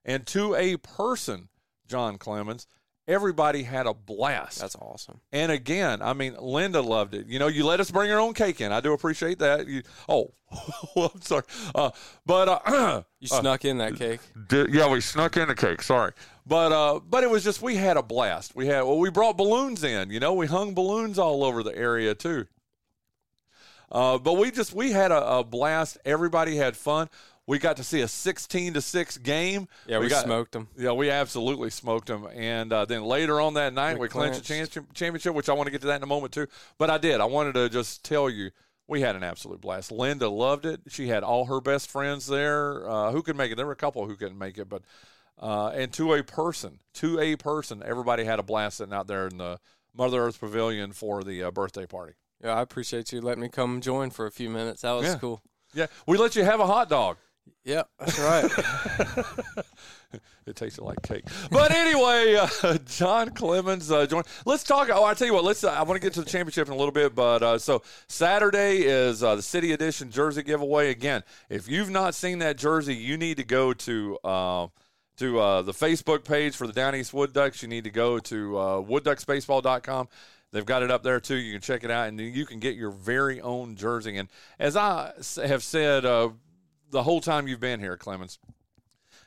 [0.05, 1.48] and to a person,
[1.87, 2.66] Jon Clemmons.
[3.08, 4.60] Everybody had a blast.
[4.60, 5.20] that's awesome.
[5.32, 7.26] And again, I mean, Linda loved it.
[7.26, 8.70] You know, you let us bring our own cake in.
[8.70, 9.66] I do appreciate that.
[9.66, 10.32] You, oh,
[10.96, 11.42] well, I'm sorry.
[11.74, 11.90] Uh,
[12.24, 14.20] but uh, You snuck in that cake.
[14.48, 15.82] did, yeah, we snuck in the cake.
[15.82, 16.12] Sorry,
[16.46, 18.54] but uh, but it was just we had a blast.
[18.54, 20.10] We had well, we brought balloons in.
[20.10, 22.46] You know, we hung balloons all over the area too.
[23.92, 25.98] Uh, but we just we had a, a blast.
[26.04, 27.08] Everybody had fun.
[27.50, 29.66] We got to see a sixteen to six game.
[29.84, 30.68] Yeah, we, got, smoked them.
[30.78, 32.28] yeah, we absolutely smoked them.
[32.32, 35.66] And uh, then later on that night, We we, clinched the championship, which I want
[35.66, 36.46] to get to that in a moment too.
[36.78, 37.20] But I did.
[37.20, 38.50] I wanted to just tell you,
[38.86, 39.90] we had an absolute blast.
[39.90, 40.80] Linda loved it.
[40.86, 42.88] She had all her best friends there.
[42.88, 43.56] Uh, who could make it?
[43.56, 44.82] There were a couple who couldn't make it, but
[45.36, 49.26] uh, and to a person, to a person, everybody had a blast sitting out there
[49.26, 49.58] in the
[49.92, 52.12] Mother Earth Pavilion for the uh, birthday party.
[52.44, 54.82] Yeah, I appreciate you letting me come join for a few minutes.
[54.82, 55.18] That was Yeah.
[55.18, 55.42] cool.
[55.74, 57.16] Yeah, we let you have a hot dog.
[57.64, 59.64] Yep, that's right.
[60.50, 61.24] It tasted like cake.
[61.50, 64.22] But anyway, uh, Jon Clemmons uh.
[64.44, 64.88] Let's talk.
[64.92, 65.44] Oh, I tell you what.
[65.44, 65.62] Let's.
[65.62, 67.83] Uh, I want to get to the championship in a little bit, but uh, so
[68.09, 70.90] Saturday is uh, the City Edition jersey giveaway.
[70.90, 74.18] Again, if you've not seen that jersey, you need to go to.
[74.24, 74.66] Uh,
[75.16, 77.61] to uh, the Facebook page for the Down East Wood Ducks.
[77.61, 80.09] You need to go to uh, woodducksbaseball.com.
[80.50, 81.37] They've got it up there too.
[81.37, 84.16] You can check it out, and you can get your very own jersey.
[84.16, 86.07] And as I have said
[86.90, 88.38] the whole time you've been here, Clemmons,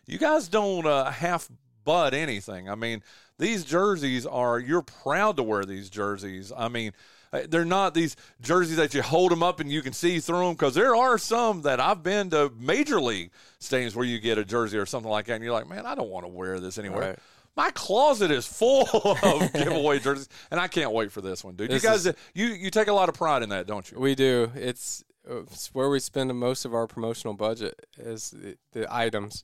[0.05, 1.49] you guys don't uh, half
[1.83, 2.69] butt anything.
[2.69, 3.03] I mean,
[3.39, 6.51] these jerseys are you're proud to wear these jerseys.
[6.55, 6.91] I mean,
[7.31, 10.45] uh, they're not these jerseys that you hold them up and you can see through
[10.45, 14.37] them because there are some that I've been to major league stadiums where you get
[14.37, 16.59] a jersey or something like that and you're like, man, I don't want to wear
[16.59, 17.09] this anywhere.
[17.09, 17.19] Right.
[17.55, 18.87] My closet is full
[19.23, 21.69] of giveaway jerseys, and I can't wait for this one, dude.
[21.69, 23.99] This you guys, is- you you take a lot of pride in that, don't you?
[23.99, 24.51] we do.
[24.55, 29.43] It's, it's where we spend most of our promotional budget is the, the items,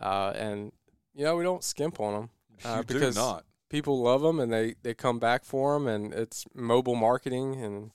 [0.00, 0.72] uh, and
[1.14, 2.30] you know we don't skimp on them
[2.64, 3.44] uh, you because do not.
[3.68, 7.90] people love them and they, they come back for them, and it's mobile marketing and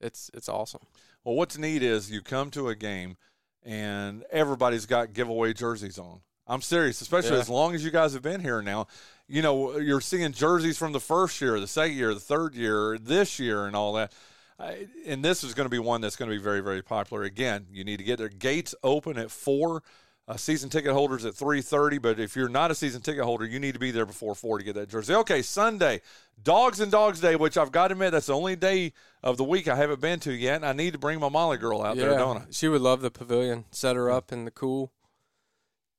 [0.00, 0.82] it's it's awesome.
[1.24, 3.16] Well, what's neat is you come to a game
[3.64, 6.20] and everybody's got giveaway jerseys on.
[6.46, 7.40] I'm serious, especially Yeah.
[7.40, 8.86] as long as you guys have been here now.
[9.26, 12.96] You know, you're seeing jerseys from the first year, the second year, the third year,
[12.96, 14.12] this year, and all that.
[14.58, 17.24] I, and this is going to be one that's going to be very, very popular.
[17.24, 18.28] Again, you need to get there.
[18.28, 19.82] Gates open at four.
[20.28, 21.98] Uh, season ticket holders at three thirty.
[21.98, 24.58] But if you're not a season ticket holder, you need to be there before four
[24.58, 25.14] to get that jersey.
[25.14, 26.00] Okay, Sunday,
[26.42, 28.92] Dogs and Dogs Day, which I've got to admit that's the only day
[29.22, 30.56] of the week I haven't been to yet.
[30.56, 32.42] And I need to bring my Molly girl out there, don't I?
[32.50, 33.66] she would love the pavilion.
[33.70, 34.90] Set her up in the cool,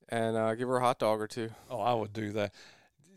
[0.10, 1.52] and uh, give her a hot dog or two.
[1.70, 2.54] Oh, I would do that.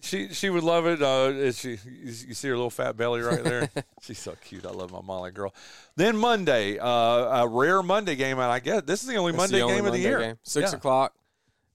[0.02, 1.02] She she would love it.
[1.02, 3.68] Uh, she you see her little fat belly right there?
[4.02, 4.64] She's so cute.
[4.64, 5.54] I love my Molly girl.
[5.96, 6.86] Then Monday, uh,
[7.44, 9.76] a rare Monday game, and I guess this is the only It's Monday the only
[9.76, 10.18] game of the year.
[10.20, 10.38] game.
[10.42, 10.78] Six Yeah.
[10.78, 11.14] o'clock.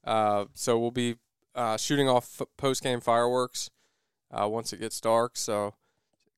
[0.04, 1.18] Uh, so we'll be
[1.54, 3.70] uh, shooting off post game fireworks
[4.32, 5.38] uh, once it gets dark.
[5.38, 5.74] So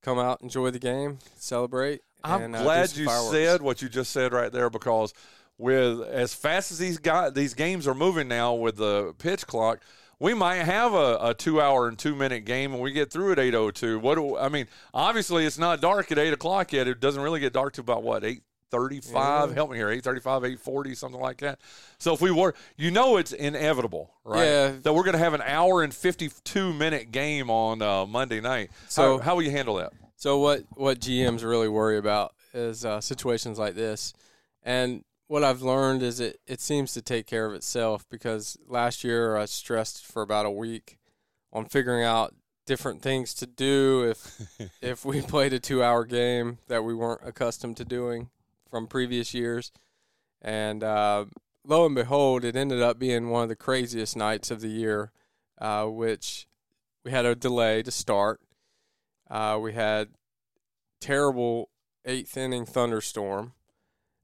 [0.01, 2.01] come out, enjoy the game, celebrate.
[2.23, 3.31] I'm and, uh, glad you fireworks.
[3.31, 5.13] said what you just said right there because
[5.57, 9.79] with as fast as these guys these games are moving now with the pitch clock,
[10.19, 13.31] we might have a, a two hour and two minute game and we get through
[13.33, 16.87] at 802 what do I mean obviously it's not dark at 8 o'clock yet.
[16.87, 19.55] It doesn't really get dark to about what 835 Yeah.
[19.55, 19.89] help me here.
[19.89, 21.59] 835 840 something like that.
[21.99, 24.43] So if we were you know it's inevitable right?
[24.45, 24.71] Yeah.
[24.83, 28.71] that we're going to have an hour and 52 minute game on uh, monday night.
[28.87, 29.93] So- how, how will you handle that?
[30.15, 34.13] So what what GMs really worry about is uh, situations like this,
[34.63, 39.03] and what I've learned is it it seems to take care of itself because last
[39.03, 40.97] year I stressed for about a week
[41.51, 42.33] on figuring out
[42.65, 44.41] different things to do if
[44.81, 48.29] if we played a two hour game that we weren't accustomed to doing
[48.69, 49.71] from previous years,
[50.41, 51.25] and uh,
[51.65, 55.11] lo and behold, it ended up being one of the craziest nights of the year,
[55.59, 56.47] uh, which
[57.03, 58.41] we had a delay to start.
[59.29, 60.09] Uh, we had
[60.99, 61.69] terrible
[62.05, 63.53] eighth inning thunderstorm,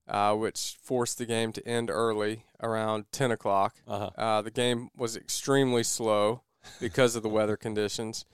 [0.07, 3.75] uh, which forced the game to end early around ten o'clock.
[3.87, 6.41] uh-huh Uh, the game was extremely slow
[6.79, 8.25] because of the weather conditions,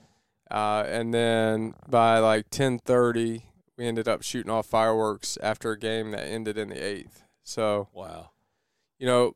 [0.52, 3.46] uh, and then by like ten thirty,
[3.78, 7.24] we ended up shooting off fireworks after a game that ended in the eighth.
[7.44, 8.30] So wow
[9.00, 9.36] you know,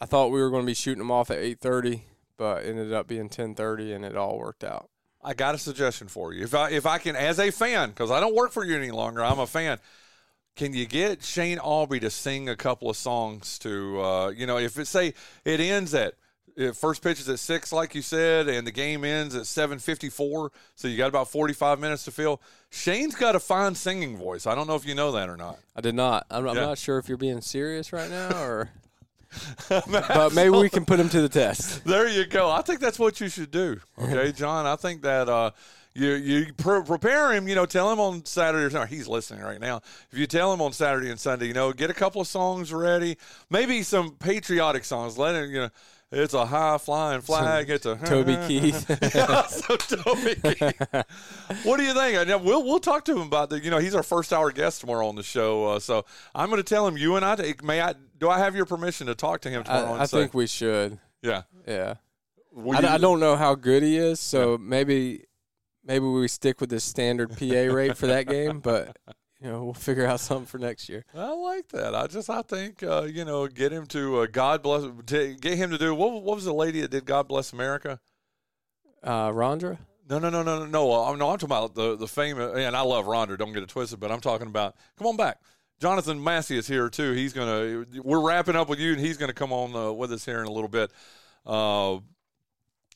[0.00, 2.04] I thought we were going to be shooting them off at eight thirty,
[2.36, 4.90] but ended up being ten thirty, and it all worked out.
[5.24, 6.42] I got a suggestion for you.
[6.42, 8.90] If I if I can, as a fan, because I don't work for you any
[8.90, 9.78] longer, I'm a fan.
[10.54, 14.58] Can you get Shane Albee to sing a couple of songs to, uh, you know,
[14.58, 16.14] if it say it ends at
[16.56, 19.78] if first pitch is at six, like you said, and the game ends at seven
[19.78, 22.42] fifty four, so you got about forty five minutes to fill.
[22.70, 24.46] Shane's got a fine singing voice.
[24.46, 25.58] I don't know if you know that or not.
[25.74, 26.26] I did not.
[26.30, 28.70] I'm, I'm not sure if you're being serious right now, or
[29.68, 31.82] but maybe we can put him to the test.
[31.92, 32.50] There you go.
[32.50, 33.80] I think that's what you should do.
[33.98, 34.66] Okay, Jon.
[34.66, 35.50] I think that uh,
[35.94, 37.46] you you pre- prepare him.
[37.48, 38.94] You know, tell him on Saturday or Sunday.
[38.94, 39.80] He's listening right now.
[40.10, 42.72] If you tell him on Saturday and Sunday, you know, get a couple of songs
[42.72, 43.16] ready.
[43.50, 45.18] Maybe some patriotic songs.
[45.18, 45.50] Let him.
[45.50, 45.68] You know,
[46.10, 47.70] it's a high flying flag.
[47.70, 48.86] It's a Toby Keith.
[49.14, 50.82] yeah, so Toby Keith.
[51.64, 52.28] What do you think?
[52.44, 53.60] We'll we'll talk to him about the.
[53.60, 55.66] You know, he's our first hour guest tomorrow on the show.
[55.68, 57.54] Uh, so I'm going to tell him you and I.
[57.62, 57.94] May I?
[58.18, 59.94] Do I have your permission to talk to him tomorrow?
[59.94, 60.98] I, I think we should.
[61.22, 61.42] Yeah.
[61.66, 61.94] Yeah.
[62.52, 65.24] Will I, you- I don't know how good he is, so maybe
[65.84, 68.96] maybe we stick with the standard PA rate for that game, but
[69.40, 71.04] you know we'll figure out something for next year.
[71.14, 71.94] I like that.
[71.94, 75.70] I just I think uh, you know get him to uh, God bless get him
[75.70, 78.00] to do what, what was the lady that did God bless America?
[79.02, 79.78] Uh, Rondra.
[80.08, 80.92] No, no, no, no, no, no.
[80.92, 82.56] Uh, no, I'm talking about the the famous.
[82.56, 83.38] And I love Rhonda.
[83.38, 84.00] Don't get it twisted.
[84.00, 84.76] But I'm talking about.
[84.98, 85.38] Come on back.
[85.80, 87.12] Jonathan Massey is here too.
[87.12, 87.84] He's gonna.
[88.02, 90.46] We're wrapping up with you, and he's gonna come on uh, with us here in
[90.46, 90.92] a little bit.
[91.44, 91.98] Uh,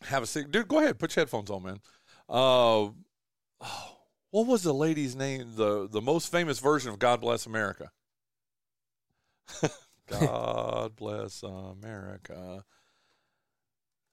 [0.03, 0.69] have a seat, dude.
[0.69, 0.99] Go ahead.
[0.99, 1.81] Put your headphones on, man.
[2.29, 2.91] Uh,
[3.61, 3.97] oh,
[4.31, 5.53] what was the lady's name?
[5.57, 7.91] The the most famous version of God Bless America.
[10.09, 12.65] God bless America.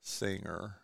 [0.01, 0.75] Singer.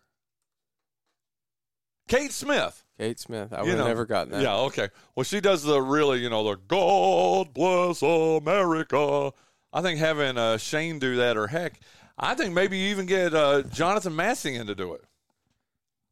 [2.08, 2.84] Kate Smith.
[2.98, 3.52] Kate Smith.
[3.52, 4.42] I You would have never gotten that.
[4.42, 4.88] Yeah, okay.
[5.14, 9.32] Well, she does the really, you know, the God bless America.
[9.72, 11.78] I think having uh, Shane do that, or heck,
[12.18, 15.04] I think maybe you even get uh, Jonathan in to do it.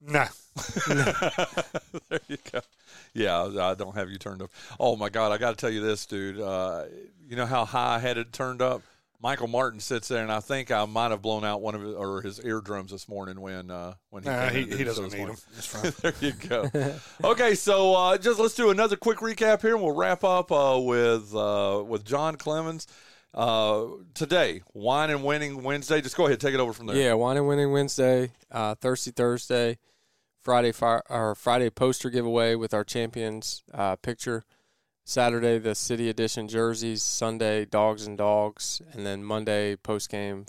[0.00, 0.28] Nah.
[0.88, 2.60] there you go.
[3.14, 4.50] Yeah, I don't have you turned up.
[4.78, 6.40] Oh my God, I got to tell you this, dude.
[6.40, 6.84] Uh,
[7.28, 8.82] you know how high I had it turned up.
[9.20, 11.94] Michael Martin sits there, and I think I might have blown out one of his,
[11.94, 15.02] or his eardrums this morning when uh, when he Nah, he, he do the show
[15.02, 15.92] doesn't need them.
[16.02, 16.94] There you go.
[17.24, 20.78] okay, so uh, just let's do another quick recap here, and we'll wrap up uh,
[20.80, 22.86] with uh, with Jon Clemmons
[23.34, 24.62] uh, today.
[24.74, 26.00] Wine and Winning Wednesday.
[26.00, 26.96] Just go ahead, take it over from there.
[26.96, 29.78] Yeah, wine and winning Wednesday, uh, Thirsty Thursday,
[30.40, 34.44] Friday fire, our Friday poster giveaway with our champions uh, picture.
[35.04, 37.02] Saturday the city edition jerseys.
[37.02, 40.44] Sunday dogs and dogs, and then Monday post game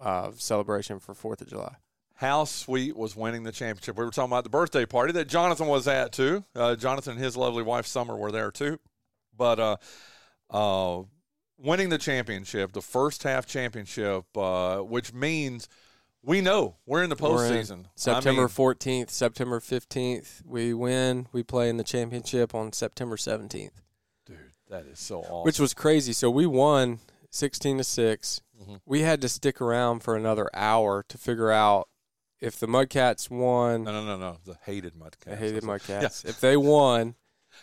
[0.00, 1.76] uh, celebration for Fourth of July.
[2.14, 3.96] How sweet was winning the championship?
[3.96, 6.44] We were talking about the birthday party that Jonathan was at too.
[6.54, 8.80] Uh, Jonathan and his lovely wife Summer were there too.
[9.36, 9.76] But uh,
[10.50, 11.02] uh,
[11.58, 15.68] winning the championship, the first half championship, uh, which means
[16.22, 17.84] we know we're in the We're in postseason.
[17.86, 21.26] I September mean, fourteenth, September fifteenth, we win.
[21.32, 23.80] We play in the championship on September seventeenth,
[24.26, 24.36] dude,
[24.68, 25.44] that is so awesome.
[25.44, 26.12] which was crazy.
[26.12, 28.80] So we won sixteen to 6 Mhm.
[28.84, 31.88] We had to stick around for another hour to figure out
[32.40, 33.84] if the Mudcats won.
[33.84, 34.38] no, no, no, no.
[34.44, 35.32] The hated Mudcats.
[35.32, 36.24] I hated Mudcats.
[36.28, 37.14] If they won,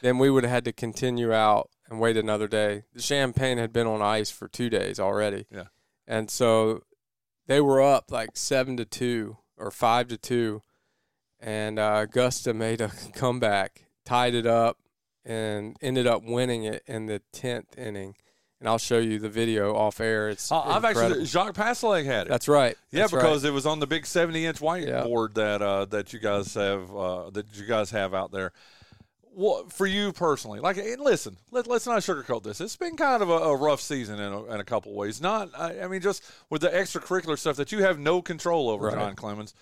[0.02, 2.84] then we would have had to continue out and wait another day.
[2.94, 5.46] The champagne had been on ice for two days already.
[5.52, 5.66] Yeah.
[6.08, 6.84] And so
[7.48, 10.62] they were up like seven to two or five to two.
[11.40, 14.78] And uh, Augusta made a comeback, tied it up,
[15.24, 18.16] and ended up winning it in the 10th inning.
[18.60, 20.30] and I'll show you the video off air.
[20.30, 22.30] It's Uh, I've actually Jacques Passeleg had it.
[22.30, 22.76] That's right.
[22.92, 23.22] yeah, That's right.
[23.22, 24.68] because it was on the big seventy-inch Yeah.
[24.68, 28.54] whiteboard that uh, that you guys have uh, that you guys have out there.
[29.36, 30.60] What for you personally?
[30.60, 32.62] Like, and listen, let, let's not sugarcoat this.
[32.62, 35.20] It's been kind of a, a rough season in a, in a couple ways.
[35.22, 38.88] Not, I, I mean, just with the extracurricular stuff that you have no control over,
[38.88, 38.96] Right.
[38.96, 39.54] Jon Clemmons.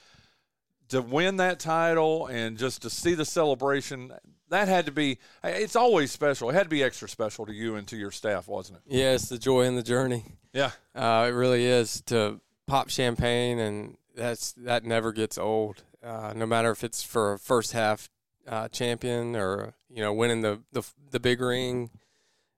[0.89, 4.11] To win that title and just to see the celebration,
[4.49, 5.17] that had to be.
[5.43, 6.51] It's always special.
[6.51, 8.83] It had to be extra special to you and to your staff, wasn't it?
[8.95, 10.23] yeah, it's the joy in the journey.
[10.51, 10.71] Yeah.
[10.93, 15.81] Uh, it really is to pop champagne, and that's that never gets old.
[16.03, 18.09] Uh, no matter if it's for a first half
[18.47, 21.89] uh, champion or you know winning the the, the big ring,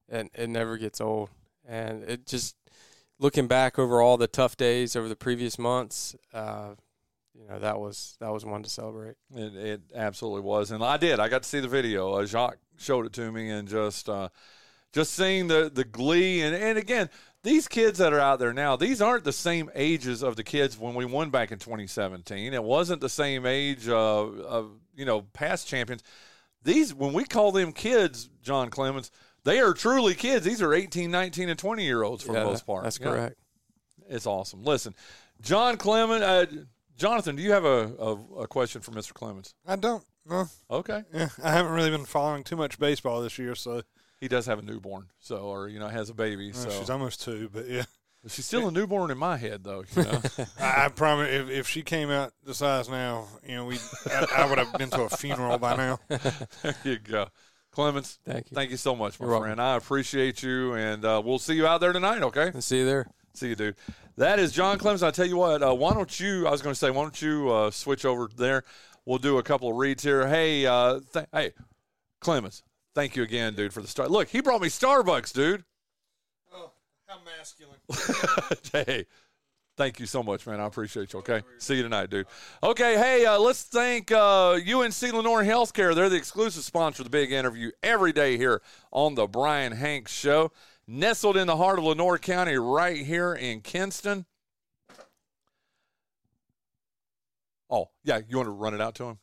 [0.10, 1.30] and it never gets old.
[1.68, 2.56] And it just
[3.20, 6.76] looking back over all the tough days over the previous months, uh,
[7.34, 9.16] you know that was that was one to celebrate.
[9.34, 11.20] It, it absolutely was, and I did.
[11.20, 12.14] I got to see the video.
[12.14, 14.30] Uh, Jacques showed it to me, and just uh,
[14.94, 17.10] just seeing the the glee, and and again,
[17.46, 20.78] these kids that are out there now, these aren't the same ages of the kids
[20.78, 22.54] when we won back in 2017.
[22.54, 26.04] It wasn't the same age of, of you know past champions.
[26.64, 29.12] These when we call them kids, Jon Clemmons,
[29.44, 30.44] they are truly kids.
[30.44, 32.84] These are 18, 19, and 20 year olds for Yeah, the most part.
[32.84, 33.06] That's Yeah.
[33.12, 33.36] correct.
[34.10, 34.64] It's awesome.
[34.64, 34.96] Listen,
[35.42, 36.46] Jon Clemmons, uh,
[36.98, 39.14] Jonathan, do you have a, a, a question for Mr.
[39.14, 39.54] Clemmons?
[39.68, 40.04] I don't.
[40.28, 40.48] No.
[40.72, 41.04] Okay.
[41.14, 43.84] Yeah, I haven't really been following too much baseball this year, so
[44.22, 46.52] he does have a newborn, so or you know has a baby.
[46.52, 47.50] uh, So she's almost two.
[47.54, 47.84] But yeah,
[48.28, 49.84] she's still a newborn in my head, though.
[49.96, 50.22] You know,
[50.60, 54.26] I, I promise if, if she came out the size now, you know, we I,
[54.38, 56.00] I would have been to a funeral by now.
[56.10, 57.28] there you go,
[57.76, 58.18] Clemmons.
[58.26, 58.56] Thank you.
[58.56, 59.48] Thank you so much, my You're welcome.
[59.48, 59.62] friend.
[59.62, 62.22] I appreciate you, and uh, we'll see you out there tonight.
[62.24, 63.08] Okay, See you there.
[63.34, 63.76] see you, dude.
[64.18, 65.04] That is Jon Clemmons.
[65.06, 66.48] I tell you what, uh, why don't you?
[66.48, 68.64] I was going to say, why don't you uh, switch over there?
[69.06, 70.26] We'll do a couple of reads here.
[70.26, 71.52] Hey, uh, th- hey,
[72.22, 72.62] Clemmons.
[72.96, 74.10] Thank you again, dude, for the start.
[74.10, 75.66] Look, he brought me Starbucks, dude.
[76.54, 76.72] Oh,
[77.08, 77.78] how masculine!
[78.88, 79.06] hey,
[79.76, 80.62] thank you so much, man.
[80.62, 81.20] I appreciate you.
[81.20, 82.26] Okay, see you tonight, dude.
[82.64, 85.94] Okay, hey, uh, let's thank uh, UNC Lenoir Healthcare.
[85.94, 90.14] They're the exclusive sponsor of the big interview every day here on the Bryan Hanks
[90.14, 90.54] Show.
[90.88, 94.26] Nestled in the heart of Lenoir County, right here in Kinston.
[97.70, 99.20] Oh, yeah, you want to run it out to him?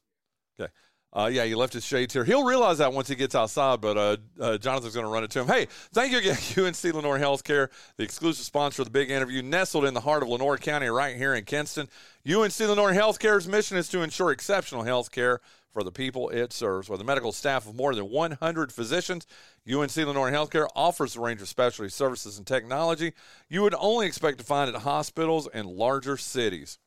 [0.61, 0.71] Okay.
[1.15, 2.25] Uh, yeah, he left his shades here.
[2.25, 5.31] He'll realize that once he gets outside, but uh, uh, Jonathan's going to run it
[5.33, 5.47] to him.
[5.47, 9.85] Hey, thank you again, UNC Lenoir Healthcare, the exclusive sponsor of the big interview, nestled
[9.85, 11.89] in the heart of Lenoir County, right here in Kinston.
[12.27, 16.89] UNC Lenoir Healthcare's mission is to ensure exceptional health care for the people it serves.
[16.89, 19.27] With a medical staff of more than 100 physicians,
[19.71, 23.13] UNC Lenoir Healthcare offers a range of specialty services and technology
[23.49, 26.79] you would only expect to find at hospitals in larger cities.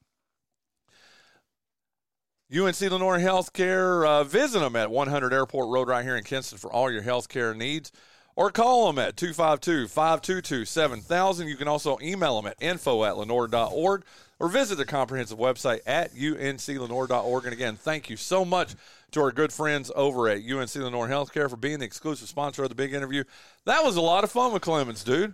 [2.55, 6.71] UNC Lenoir Healthcare, uh, visit them at 100 Airport Road right here in Kinston for
[6.71, 7.91] all your healthcare needs.
[8.37, 11.47] Or call them at 252 522 7000.
[11.47, 14.03] You can also email them at info at lenore.org
[14.39, 17.43] or visit the comprehensive website at unclenoir.org.
[17.45, 18.75] And again, thank you so much
[19.11, 22.69] to our good friends over at UNC Lenoir Healthcare for being the exclusive sponsor of
[22.69, 23.23] the big interview.
[23.65, 25.33] That was a lot of fun with Clemmons, dude.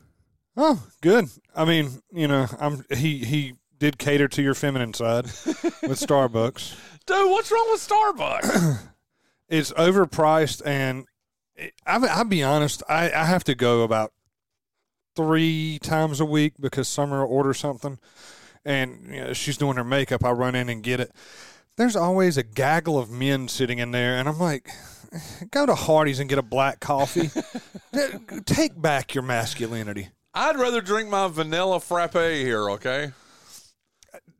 [0.56, 1.30] Oh, good.
[1.56, 6.76] I mean, you know, I'm he he did cater to your feminine side with Starbucks.
[7.06, 8.80] Dude, what's wrong with Starbucks?
[9.50, 11.08] It's overpriced, and
[11.58, 12.84] it, I, I'll be honest.
[12.88, 14.14] I, I have to go about
[15.14, 18.00] three times a week because Summer will order something,
[18.64, 20.24] and you know, she's doing her makeup.
[20.24, 21.12] I run in and get it.
[21.76, 24.70] There's always a gaggle of men sitting in there, and I'm like,
[25.52, 27.30] go to Hardee's and get a black coffee.
[28.46, 30.12] Take back your masculinity.
[30.34, 33.12] I'd rather drink my vanilla frappe here, okay?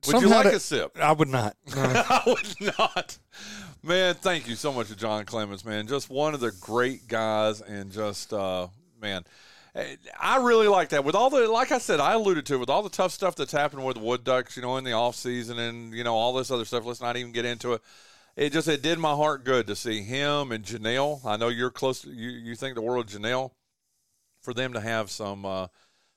[0.08, 0.98] Would you like to- a sip?
[1.00, 1.56] I would not.
[1.76, 1.82] No.
[1.84, 3.18] I would not.
[3.84, 5.88] Man, thank you so much to Jon Clemmons, man.
[5.88, 8.68] Just one of the great guys, and just uh,
[9.02, 9.24] man,
[9.76, 11.04] eh, I really like that.
[11.04, 13.52] With all the, like I said, I alluded to, with all the tough stuff that's
[13.52, 16.34] happened with the Wood Ducks, you know, in the off season, and you know all
[16.34, 16.86] this other stuff.
[16.86, 17.82] Let's not even get into it.
[18.36, 21.26] It just it did my heart good to see him and Janelle.
[21.26, 22.02] I know you're close.
[22.02, 23.52] To, you you think the world of Janelle
[24.42, 25.46] for them to have some.
[25.46, 25.68] Uh,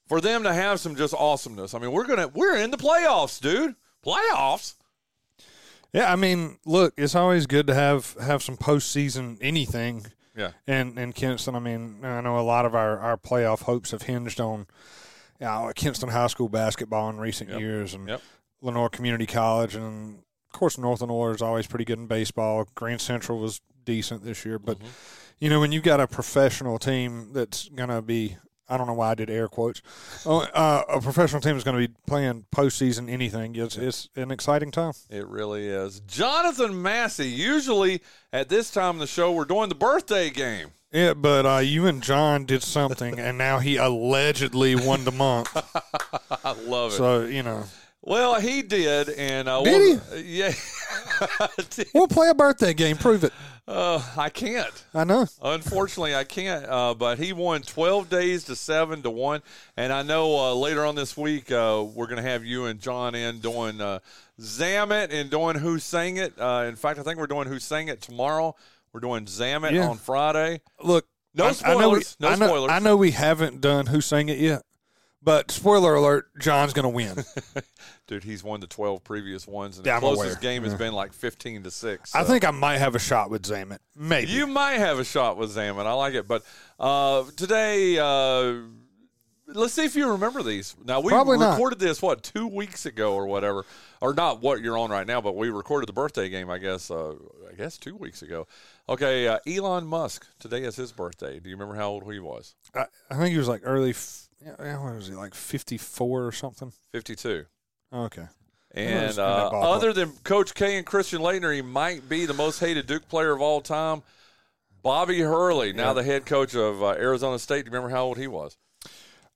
[0.07, 1.75] for them to have some just awesomeness.
[1.75, 3.75] I mean, we're gonna we're in the playoffs, dude.
[4.05, 4.75] Playoffs.
[5.93, 10.07] Yeah, I mean, look, it's always good to have have some postseason anything.
[10.37, 10.51] Yeah.
[10.67, 14.03] And and Kinston, I mean, I know a lot of our, our playoff hopes have
[14.03, 14.67] hinged on
[15.41, 17.61] you know, Kinston High School basketball in recent Yep.
[17.61, 18.23] years, and Yep.
[18.61, 20.19] Lenoir Community College, and
[20.53, 22.67] of course Northern Lenoir is always pretty good in baseball.
[22.75, 24.89] Grand Central was decent this year, but Mm-hmm.
[25.39, 28.37] you know when you've got a professional team that's gonna be
[28.69, 29.83] I don't know why I did air quotes.
[30.25, 33.55] Oh, uh, a professional team is going to be playing postseason anything.
[33.57, 34.95] It's, it's an exciting time.
[35.11, 36.01] It really is.
[36.01, 38.01] Jonathan Massey, usually
[38.33, 40.69] at this time of the show, we're doing the birthday game.
[40.95, 45.51] Yeah, but uh, you and John did something, and now he allegedly won the month.
[46.45, 46.97] I love it.
[46.97, 47.65] So you know,
[48.05, 50.53] well, he did, and uh, Did we'll- Yeah.
[51.95, 52.97] we'll play a birthday game.
[52.97, 53.33] Prove it.
[53.67, 54.85] uh, I can't.
[54.95, 55.27] I know.
[55.43, 56.65] Unfortunately, I can't.
[56.67, 59.43] Uh, but he won 12 days to seven to one,
[59.77, 62.81] and I know uh, later on this week uh, we're going to have you and
[62.81, 64.01] John in doing uh,
[64.41, 66.35] Zamet and doing Who Sang It.
[66.39, 68.55] Uh, in fact, I think we're doing Who Sang It tomorrow.
[68.93, 69.89] We're doing Zamet Yeah.
[69.89, 70.61] on Friday.
[70.83, 72.17] Look, No I- I know we- spoilers.
[72.21, 72.71] No I know, spoilers.
[72.71, 74.63] I know we haven't done who sang it yet,
[75.25, 77.25] but spoiler alert: John's going to win.
[78.07, 80.79] Dude, he's won the 12 previous ones, and Yeah, the closest game has Yeah.
[80.79, 82.15] been like 15 to six.
[82.15, 83.79] I think I might have a shot with Zamet.
[83.97, 84.31] Maybe.
[84.31, 85.87] You might have a shot with Zaman.
[85.87, 86.29] I like it.
[86.29, 86.43] But
[86.79, 88.61] uh, today, uh,
[89.47, 90.77] let's see if you remember these.
[90.85, 91.53] Now, we Probably not.
[91.53, 93.65] recorded this, what, two weeks ago or whatever.
[94.03, 96.91] Or not what you're on right now, but we recorded the birthday game, I guess,
[96.91, 97.15] uh,
[97.51, 98.47] I guess two weeks ago.
[98.87, 100.27] Okay, uh, Elon Musk.
[100.39, 101.41] Today is his birthday.
[101.41, 102.55] Do you remember how old he was?
[102.75, 103.91] I, I think he was like early.
[103.91, 105.35] F- what was he like?
[105.35, 106.73] Fifty four or something.
[106.93, 107.45] 52.
[107.93, 108.27] Okay.
[108.73, 112.87] And uh, other than Coach K and Christian Laettner, he might be the most hated
[112.87, 114.03] Duke player of all time.
[114.83, 115.93] Bobby Hurley, now Yeah.
[115.95, 117.65] the head coach of uh, Arizona State.
[117.65, 118.57] Do you remember how old he was?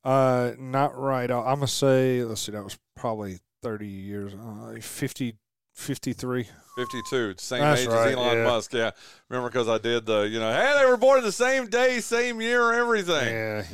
[0.04, 1.30] Uh, not right.
[1.30, 2.24] I'm gonna say.
[2.24, 2.52] Let's see.
[2.52, 4.34] That was probably thirty years.
[4.34, 5.34] Uh, 50,
[5.74, 6.48] 53.
[6.76, 8.44] 52, same That's age right, as Elon yeah.
[8.44, 8.72] Musk.
[8.72, 8.90] Yeah,
[9.28, 12.40] remember because I did the, you know, hey, they were born the same day, same
[12.40, 13.34] year, everything.
[13.34, 13.64] Yeah,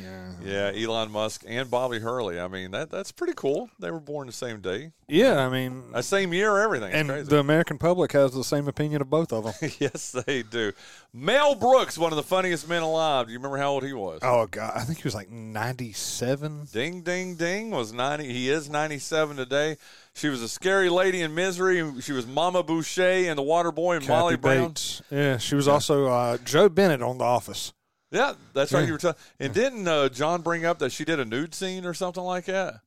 [0.44, 2.40] yeah, Yeah, Elon Musk and Bobby Hurley.
[2.40, 3.70] I mean, that that's pretty cool.
[3.78, 5.46] They were born the same day, yeah.
[5.46, 6.88] I mean, uh, same year, everything.
[6.88, 7.28] It's and crazy.
[7.28, 9.70] the American public has the same opinion of both of them.
[9.78, 10.72] yes, they do.
[11.12, 13.26] Mel Brooks, one of the funniest men alive.
[13.26, 14.20] Do you remember how old he was?
[14.22, 16.66] oh God, I think he was like ninety seven.
[16.72, 17.70] Ding, ding, ding.
[17.70, 18.32] Was ninety?
[18.32, 19.76] He is ninety-seven today.
[20.16, 21.82] She was a scary lady in misery.
[22.00, 24.68] She was Mama Boucher and the Waterboy and Molly Kathy Brown.
[24.68, 25.02] Bates.
[25.10, 27.72] Yeah, she was also uh, Jo Bennett on The Office.
[28.10, 28.86] Yeah, that's right.
[28.86, 29.16] You were telling.
[29.40, 32.44] And didn't uh, John bring up that she did a nude scene or something like
[32.46, 32.80] that?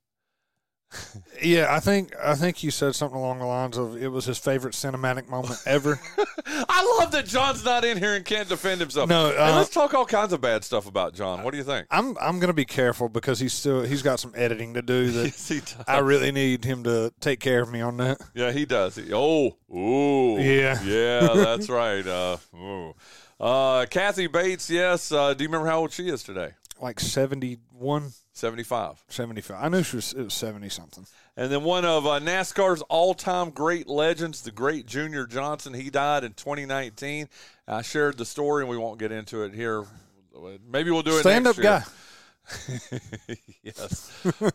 [1.43, 4.37] Yeah, I think I think you said something along the lines of it was his
[4.37, 5.99] favorite cinematic moment ever.
[6.47, 9.09] I love that John's not in here and can't defend himself.
[9.09, 11.43] No, Hey, uh, let's talk all kinds of bad stuff about John.
[11.43, 11.87] What do you think?
[11.91, 15.25] I'm I'm gonna be careful because he's still he's got some editing to do that
[15.49, 15.75] Yes.
[15.87, 18.19] I really need him to take care of me on that.
[18.33, 18.95] yeah, he does.
[18.95, 20.81] He- oh, ooh, Yeah.
[20.83, 22.05] yeah, that's right.
[22.07, 22.93] Uh, ooh.
[23.39, 25.11] Uh, Kathy Bates, yes.
[25.11, 26.51] Uh, do you remember how old she is today?
[26.81, 28.26] Like 71, Seventy-five.
[28.37, 29.03] 75.
[29.09, 29.57] 75.
[29.59, 31.07] I knew she was it was seventy something.
[31.35, 35.73] And then one of uh, NASCAR's all-time great legends, the great Junior Johnson.
[35.73, 37.29] He died in 2019.
[37.67, 39.85] I shared the story, and we won't get into it here.
[40.69, 41.21] Maybe we'll do it.
[41.21, 41.63] Stand up year.
[41.63, 41.83] guy.
[43.63, 44.11] yes,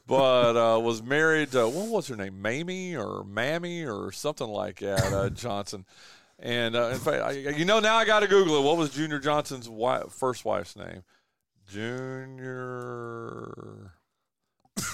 [0.07, 1.51] but uh, was married.
[1.53, 2.41] To, what was her name?
[2.41, 5.12] Mamie or Mammy or something like that.
[5.12, 5.85] Uh, Johnson.
[6.39, 8.62] And uh, in fact, I, you know, now I got to Google it.
[8.62, 11.03] What was Junior Johnson's wife, first wife's name?
[11.68, 13.52] Junior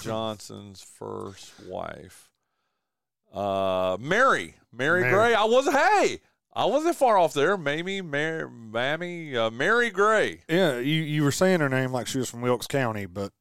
[0.03, 2.29] Johnson's first wife.
[3.33, 4.55] Uh, Mary.
[4.71, 5.13] Mary Mary.
[5.13, 5.33] Gray.
[5.33, 5.67] I was.
[5.67, 6.21] Hey,
[6.53, 7.57] I wasn't far off there.
[7.57, 10.41] Mamie, Mary, Mammy, uh, Mary Gray.
[10.47, 13.31] Yeah, you you were saying her name like she was from Wilkes County, but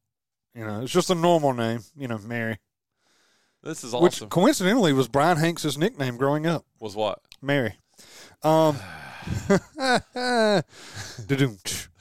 [0.55, 1.81] you know it's just a normal name.
[1.97, 2.59] You know, Mary,
[3.63, 6.65] This is which coincidentally was Bryan Hanks' nickname growing up.
[6.81, 7.21] was what?
[7.41, 7.77] Mary.
[8.43, 8.79] Um.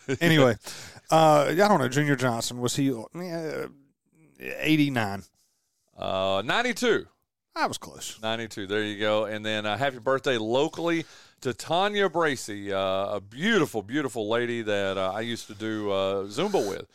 [0.21, 0.55] anyway,
[1.11, 1.87] uh, I don't know.
[1.87, 3.67] Junior Johnson was he uh,
[4.39, 5.23] eighty nine?
[5.97, 7.07] Uh, 92.
[7.55, 8.19] I was close.
[8.21, 8.67] 92.
[8.67, 9.25] There you go.
[9.25, 11.05] And then uh, happy birthday locally
[11.41, 16.23] to Tanya Bracy, uh, a beautiful, beautiful lady that uh, I used to do uh,
[16.25, 16.85] Zumba with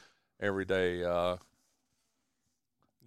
[0.41, 1.03] every day.
[1.03, 1.37] Uh,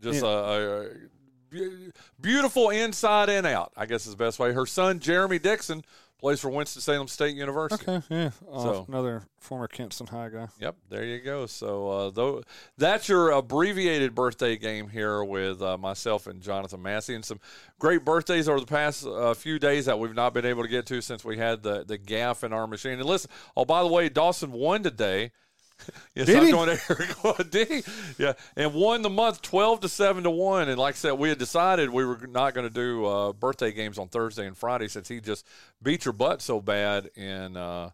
[0.03, 0.27] just Yeah.
[0.27, 4.51] a, a, a beautiful inside and out, I guess is the best way.
[4.51, 5.85] Her son, Jeremy Dixon,
[6.19, 7.83] plays for Winston-Salem State University.
[7.89, 8.31] Okay, yeah.
[8.51, 10.47] Uh, So- another former Kinston High guy.
[10.59, 11.45] Yep, there you go.
[11.45, 12.41] So uh, though
[12.77, 17.39] that's your abbreviated birthday game here with uh, myself and Jonathan Massey, and some
[17.77, 20.85] great birthdays over the past uh, few days that we've not been able to get
[20.87, 22.93] to since we had the the gaff in our machine.
[22.93, 25.31] And listen, oh by the way, Dawson won today.
[26.15, 26.51] yes, Did I'm he?
[26.51, 27.83] going to Did he?
[28.17, 30.69] Yeah, and won the month twelve to seven to one.
[30.69, 33.71] And like I said, we had decided we were not going to do uh, birthday
[33.71, 35.45] games on Thursday and Friday since he just
[35.81, 37.57] beat your butt so bad in.
[37.57, 37.89] Uh,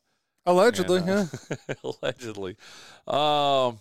[0.45, 1.25] Allegedly, and, uh,
[1.67, 1.75] yeah.
[2.01, 2.57] allegedly.
[3.07, 3.79] Um,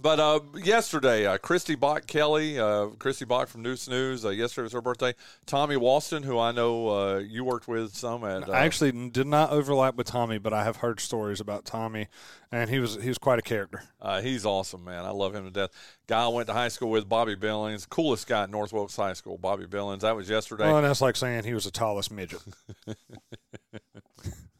[0.00, 4.64] but uh, yesterday, uh, Christy Bach Kelly, uh, Christy Bach from Neuse News, uh, yesterday
[4.64, 5.14] was her birthday.
[5.46, 8.48] Tommy Walston, who I know uh, you worked with some at.
[8.48, 12.08] Uh, I actually did not overlap with Tommy, but I have heard stories about Tommy,
[12.52, 13.82] and he was he was quite a character.
[14.00, 15.04] uh, he's awesome, man.
[15.04, 15.70] I love him to death.
[16.06, 19.14] Guy I went to high school with, Bobby Billings, coolest guy at North Wilkes High
[19.14, 20.02] School, Bobby Billings.
[20.02, 20.70] That was yesterday.
[20.70, 22.42] Well, that's like saying he was the tallest midget.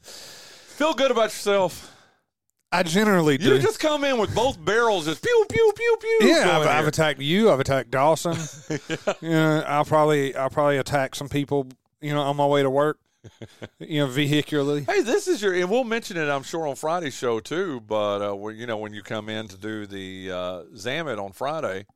[0.02, 1.95] Feel good about yourself.
[2.72, 3.54] I generally do.
[3.54, 6.28] You just come in with both barrels, just pew pew pew pew.
[6.28, 7.50] yeah, I've, I've attacked you.
[7.50, 8.36] I've attacked Dawson.
[9.20, 9.62] yeah.
[9.66, 11.68] I'll probably I'll probably attack some people.
[12.00, 12.98] You know, on my way to work.
[13.80, 14.88] You know, vehicularly.
[14.88, 17.80] Hey, this is your, and we'll mention it, I'm sure, on Friday's show too.
[17.80, 21.32] But uh, when you know when you come in to do the uh, Zamet on
[21.32, 21.86] Friday,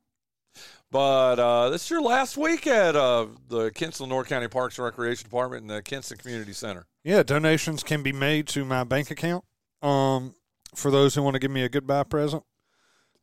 [0.91, 4.85] but uh, this is your last week at uh, the Kinston North County Parks and
[4.85, 6.85] Recreation Department and the Kinston Community Center.
[7.03, 9.45] Yeah, donations can be made to my bank account.
[9.81, 10.35] Um,
[10.75, 12.43] for those who want to give me a goodbye present.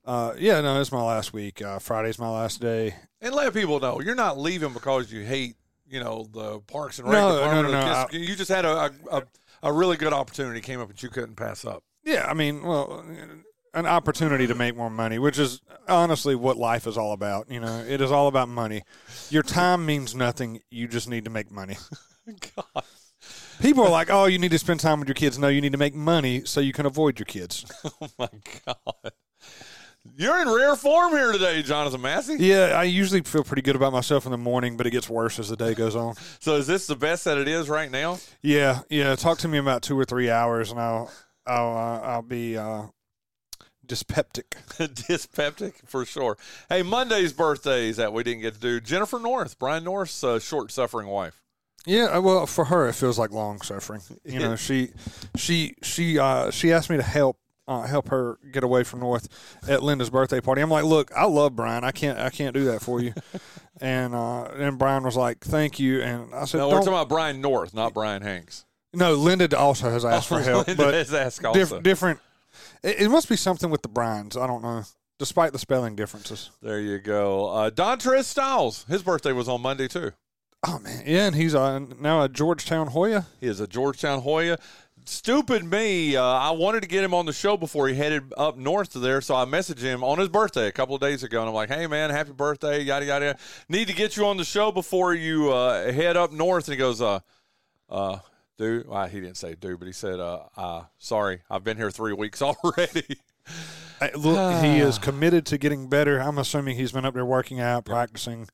[0.04, 1.60] Uh, yeah, no, it's my last week.
[1.60, 2.94] Uh, Friday's my last day.
[3.20, 5.56] And let people know you're not leaving because you hate,
[5.88, 7.72] you know, the Parks and Rec No, department.
[7.72, 9.22] no, no, no, you just had a, a, a,
[9.64, 11.82] a really good opportunity came up that you couldn't pass up.
[12.04, 13.04] Yeah, I mean, well,
[13.74, 17.50] an opportunity to make more money, which is honestly what life is all about.
[17.50, 18.84] You know, it is all about money.
[19.28, 20.60] Your time means nothing.
[20.70, 21.76] You just need to make money.
[22.56, 22.84] God.
[23.60, 25.72] People are like, "Oh, you need to spend time with your kids." No, you need
[25.72, 27.64] to make money so you can avoid your kids.
[28.00, 28.28] Oh my
[28.66, 29.12] God.
[30.16, 32.36] You're in rare form here today, Jonathan Massey.
[32.38, 35.38] Yeah, I usually feel pretty good about myself in the morning, but it gets worse
[35.38, 36.14] as the day goes on.
[36.40, 38.18] So is this the best that it is right now?
[38.42, 39.14] Yeah, yeah.
[39.16, 41.10] Talk to me about two or three hours, and I'll
[41.46, 42.84] I'll uh, I'll be uh,
[43.86, 44.54] dyspeptic.
[44.78, 46.38] Dyspeptic for sure.
[46.68, 48.80] Hey, Monday's birthdays that we didn't get to do.
[48.80, 51.42] Jennifer North, Brian North's uh, short suffering wife.
[51.88, 54.02] Yeah, uh, well, for her, it feels like long suffering.
[54.24, 54.90] You know, she
[55.36, 57.38] she she uh, she asked me to help.
[57.66, 59.28] Uh, help her get away from North
[59.68, 60.62] at Linda's birthday party.
[60.62, 61.84] I'm like, look, I love Brian.
[61.84, 63.12] I can't, I can't do that for you.
[63.82, 66.00] and uh, and Brian was like, thank you.
[66.00, 68.64] And I said, No, we're "Don't-" talking about Brian North, not Bryan Hanks.
[68.94, 69.12] no.
[69.12, 71.58] Linda also has asked for help, Linda but has asked also.
[71.74, 72.20] diff- different.
[72.82, 74.34] It, it must be something with the Bryans.
[74.34, 74.84] I don't know.
[75.18, 76.50] Despite the spelling differences.
[76.62, 77.50] There you go.
[77.50, 80.12] Uh, Dontrez Styles, his birthday was on Monday too.
[80.66, 83.26] Oh man, yeah, and he's uh, now a Georgetown Hoya.
[83.40, 84.58] He is a Georgetown Hoya.
[85.04, 86.16] Stupid me.
[86.16, 88.98] Uh, I wanted to get him on the show before he headed up north to
[88.98, 91.54] there, so I messaged him on his birthday a couple of days ago, and I'm
[91.54, 92.82] like, "Hey man, happy birthday!
[92.82, 93.24] Yada yada.
[93.26, 93.38] yada.
[93.68, 96.78] Need to get you on the show before you uh, head up north." And he
[96.78, 97.20] goes, "Uh,
[97.88, 98.18] uh,
[98.58, 101.92] dude." Well, he didn't say dude, but he said, "Uh, uh, sorry, I've been here
[101.92, 103.20] three weeks already."
[104.16, 106.18] Look, he is committed to getting better.
[106.18, 108.48] I'm assuming he's been up there working out, practicing.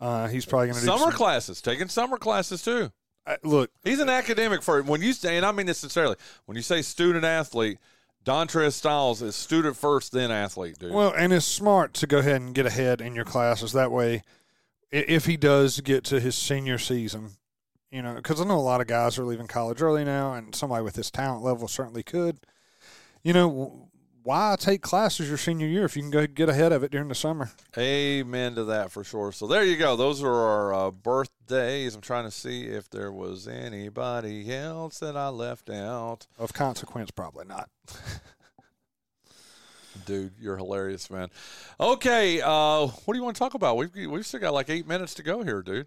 [0.00, 2.92] Uh, he's probably going to do summer some, classes, taking summer classes too.
[3.26, 6.16] uh, look, He's an academic for when you say, and I mean this sincerely.
[6.46, 7.78] When you say student athlete,
[8.24, 10.92] Dontrez Styles is student first, then athlete, dude.
[10.92, 13.72] well, and it's smart to go ahead and get ahead in your classes.
[13.72, 14.22] That way,
[14.90, 17.30] if he does get to his senior season,
[17.90, 20.54] you know, because I know a lot of guys are leaving college early now, and
[20.54, 22.38] somebody with his talent level certainly could.
[23.22, 23.87] You know,
[24.28, 27.08] why take classes your senior year if you can go get ahead of it during
[27.08, 27.50] the summer?
[27.78, 29.32] Amen to that for sure.
[29.32, 29.96] So there you go.
[29.96, 31.94] Those are our uh, birthdays.
[31.94, 36.26] I'm trying to see if there was anybody else that I left out.
[36.38, 37.70] Of consequence, probably not.
[40.04, 41.30] Dude, you're hilarious, man.
[41.80, 43.78] Okay, uh, what do you want to talk about?
[43.78, 45.86] We've we've still got like eight minutes to go here, dude.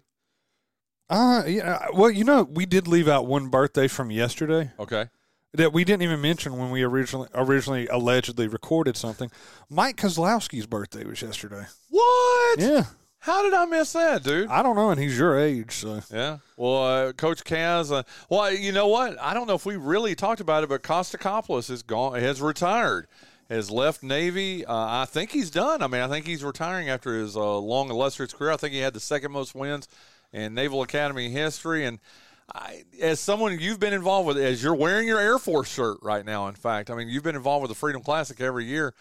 [1.08, 1.86] Uh, yeah.
[1.94, 4.72] Well, you know, we did leave out one birthday from yesterday.
[4.80, 5.06] Okay.
[5.54, 9.30] That we didn't even mention when we originally originally allegedly recorded something.
[9.68, 11.64] Mike Kazlausky's birthday was yesterday.
[11.90, 12.58] What?
[12.58, 12.84] Yeah,
[13.18, 14.48] How did I miss that, dude?
[14.48, 16.38] I don't know, and he's your age, so Yeah.
[16.56, 17.92] Well, uh, Coach Kaz.
[17.92, 19.20] Uh, well, you know what?
[19.20, 22.18] I don't know if we really talked about it, but Kostacopoulos is gone.
[22.18, 23.06] Has retired.
[23.50, 24.64] Has left Navy.
[24.64, 25.82] Uh, I think he's done.
[25.82, 28.52] I mean, I think he's retiring after his uh, long illustrious career.
[28.52, 29.86] I think he had the second most wins
[30.32, 31.84] in Naval Academy history.
[31.84, 31.98] And
[32.54, 36.24] I, as someone you've been involved with, as you're wearing your Air Force shirt right
[36.24, 38.94] now, in fact, I mean, you've been involved with the Freedom Classic every year.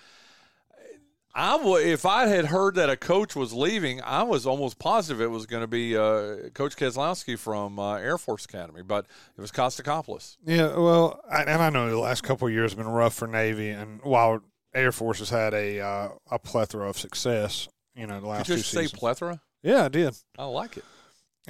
[1.33, 5.21] I would, if I had heard that a coach was leaving, I was almost positive
[5.21, 9.05] it was going to be uh, Coach Kazlausky from uh, Air Force Academy, but
[9.37, 10.35] it was Kostacopoulos.
[10.45, 10.75] yeah.
[10.75, 13.69] Well, I, and I know the last couple of years have been rough for Navy,
[13.69, 14.41] and while
[14.73, 18.49] Air Force has had a uh, a plethora of success, you know, the last Did
[18.49, 18.99] you two just say seasons.
[18.99, 19.41] plethora?
[19.63, 20.13] yeah, I did.
[20.37, 20.83] I like it.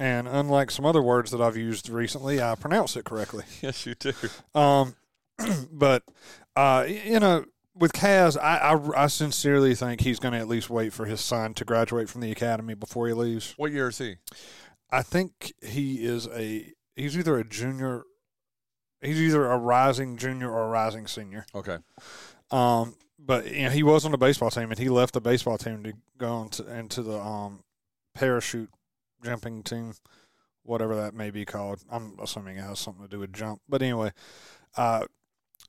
[0.02, 3.44] And unlike some other words that I've used recently, I pronounce it correctly.
[3.62, 4.12] Yes, you do.
[4.52, 4.96] Um,
[5.72, 6.02] but
[6.56, 7.44] uh, you know,
[7.76, 11.20] with Kaz, I, I, I sincerely think he's going to at least wait for his
[11.20, 13.54] son to graduate from the academy before he leaves.
[13.56, 14.16] What year is he?
[14.90, 18.02] I think he is a he's either a junior,
[19.02, 21.46] he's either a rising junior or a rising senior.
[21.54, 21.78] Okay.
[22.50, 25.58] Um, but you know, he was on the baseball team and he left the baseball
[25.58, 27.60] team to go on to, into the um
[28.16, 28.68] parachute
[29.24, 29.94] jumping team,
[30.62, 31.82] whatever that may be called.
[31.90, 33.60] I'm assuming it has something to do with jump.
[33.68, 34.12] But anyway,
[34.76, 35.06] uh,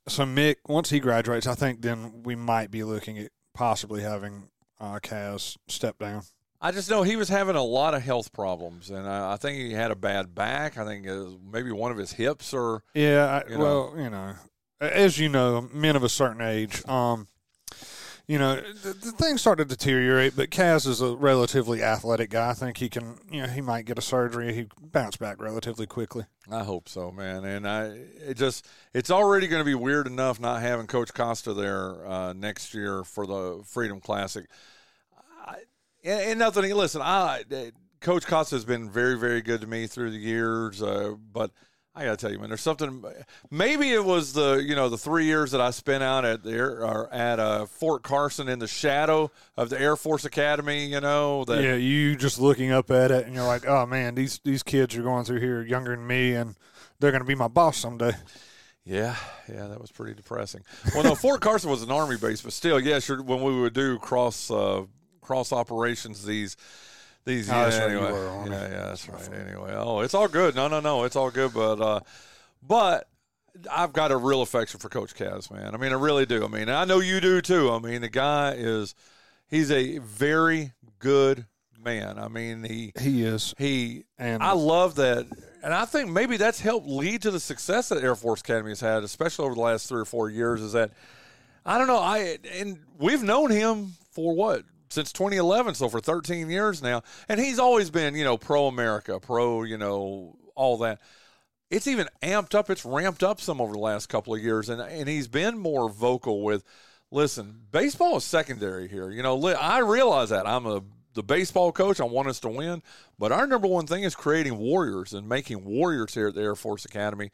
[0.08, 4.48] so Mick, once he graduates, I think then we might be looking at possibly having
[4.80, 6.22] uh, Kaz step down.
[6.60, 9.58] I just know he was having a lot of health problems, and I, I think
[9.58, 10.78] he had a bad back.
[10.78, 11.06] I think
[11.50, 13.62] maybe one of his hips or Yeah, I, You know.
[13.64, 14.34] well, you know,
[14.80, 17.28] as you know, men of a certain age, um,
[18.26, 20.34] you know, the, the things start to deteriorate.
[20.36, 22.50] But Kaz is a relatively athletic guy.
[22.50, 24.54] I think he can, you know, he might get a surgery.
[24.54, 26.24] He bounce back relatively quickly.
[26.50, 27.44] I hope so, man.
[27.44, 27.96] And I,
[28.26, 32.32] it just, it's already going to be weird enough not having Coach Costa there uh,
[32.32, 34.46] next year for the Freedom Classic.
[35.46, 35.56] I,
[36.02, 36.74] and, and nothing.
[36.74, 37.44] Listen, I,
[38.00, 41.50] Coach Costa has been very, very good to me through the years, uh, but
[41.96, 43.04] I gotta tell you, man, there's something.
[43.52, 46.50] Maybe it was the you know the three years that I spent out at the
[46.50, 50.86] Air, or at uh, Fort Carson in the shadow of the Air Force Academy.
[50.86, 51.62] You know that.
[51.62, 54.96] Yeah, you just looking up at it and you're like, oh man, these these kids
[54.96, 56.56] are going through here younger than me, and
[56.98, 58.12] they're gonna be my boss someday.
[58.84, 59.16] Yeah,
[59.48, 60.62] yeah, that was pretty depressing.
[60.94, 63.22] Well, no, Fort Carson was an army base, but still, yeah, sure.
[63.22, 64.82] When we would do cross uh,
[65.22, 66.56] cross operations, these
[67.26, 68.12] these, Oh, yeah, that's right, you anyway.
[68.12, 68.72] were on yeah, it.
[68.72, 69.32] yeah, that's right.
[69.32, 70.54] Anyway, oh, it's all good.
[70.54, 71.52] No, no, no, it's all good.
[71.54, 72.00] But, uh,
[72.62, 73.08] but
[73.70, 75.74] I've got a real affection for Coach Kaz, man.
[75.74, 76.44] I mean, I really do.
[76.44, 77.70] I mean, I know you do too.
[77.72, 78.94] I mean, the guy is,
[79.48, 81.46] he's a very good
[81.82, 82.18] man.
[82.18, 85.26] I mean, he, He is, he, and I love that.
[85.62, 88.80] And I think maybe that's helped lead to the success that Air Force Academy has
[88.80, 90.60] had, especially over the last three or four years.
[90.60, 90.90] Is that
[91.64, 91.98] I don't know.
[91.98, 97.40] I and we've known him for what since 2011, so for 13 years now, and
[97.40, 101.00] he's always been you know pro America, pro you know all that.
[101.70, 102.70] It's even amped up.
[102.70, 105.88] It's ramped up some over the last couple of years, and and he's been more
[105.88, 106.64] vocal with.
[107.10, 109.08] Listen, baseball is secondary here.
[109.10, 110.82] You know, I realize that I'm a
[111.14, 112.00] the baseball coach.
[112.00, 112.82] I want us to win,
[113.18, 116.56] but our number one thing is creating warriors and making warriors here at the Air
[116.56, 117.30] Force Academy.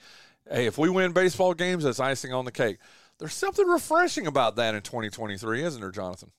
[0.50, 2.78] Hey, if we win baseball games, that's icing on the cake.
[3.20, 6.32] There's something refreshing about that in 2023, isn't there, Jonathan?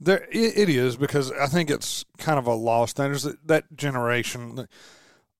[0.00, 3.06] There, it, it is because I think it's kind of a lost thing.
[3.06, 4.68] There's that, that generation,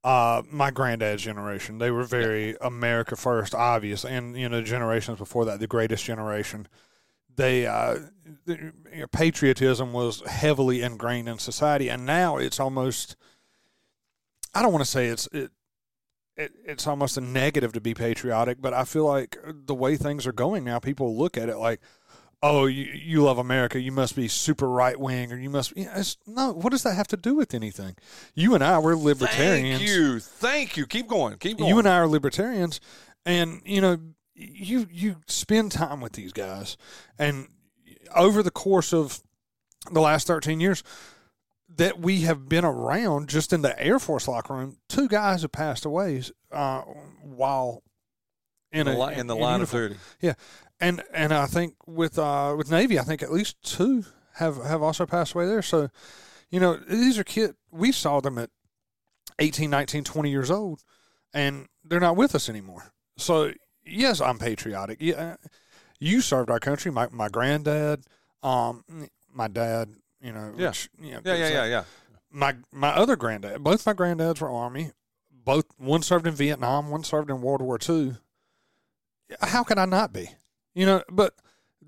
[0.03, 1.78] uh, my granddad's generation.
[1.78, 6.66] They were very America first, obvious, and you know generations before that, the greatest generation.
[7.36, 7.99] They uh,
[8.45, 13.16] the, you know, patriotism was heavily ingrained in society, and now it's almost.
[14.53, 15.53] I don't want to say it's it,
[16.37, 16.53] it.
[16.64, 20.33] It's almost a negative to be patriotic, but I feel like the way things are
[20.33, 21.81] going now, people look at it like,
[22.43, 25.76] oh, you, you love America, you must be super right wing, or you must.
[25.76, 27.97] You know, it's, no, what does that have to do with anything?
[28.35, 29.81] You and I, we're libertarians.
[29.81, 30.87] Thank you, thank you.
[30.87, 31.68] Keep going, keep going.
[31.68, 32.81] You and I are libertarians,
[33.26, 33.99] and you know,
[34.35, 36.78] you you spend time with these guys,
[37.18, 37.49] and
[38.16, 39.20] over the course of
[39.93, 40.83] the last thirteen years.
[41.81, 45.53] That we have been around just in the Air Force locker room, two guys have
[45.53, 46.22] passed away
[46.53, 46.83] uh,
[47.22, 47.83] while
[48.70, 49.99] in, the, li- in the line of uniform.
[50.20, 50.39] duty.
[50.78, 54.05] and and I think with uh, with Navy, I think at least two
[54.35, 55.62] have have also passed away there.
[55.62, 55.89] So,
[56.51, 57.55] you know, these are kids.
[57.70, 58.51] We saw them at
[59.39, 60.83] 18, 19, 20 years old,
[61.33, 62.93] and they're not with us anymore.
[63.16, 63.53] So,
[63.87, 64.99] yes, I'm patriotic.
[65.01, 65.37] Yeah,
[65.99, 66.91] you served our country.
[66.91, 68.05] My my granddad,
[68.43, 68.85] um,
[69.33, 69.95] my dad.
[70.20, 70.68] You know, Yeah.
[70.68, 71.84] which, you know, Yeah, yeah, yeah, yeah.
[72.30, 74.92] My my other granddad, both my granddads were Army.
[75.32, 78.16] Both one served in Vietnam, one served in World War II.
[79.40, 80.30] How can I not be?
[80.74, 81.34] You know, but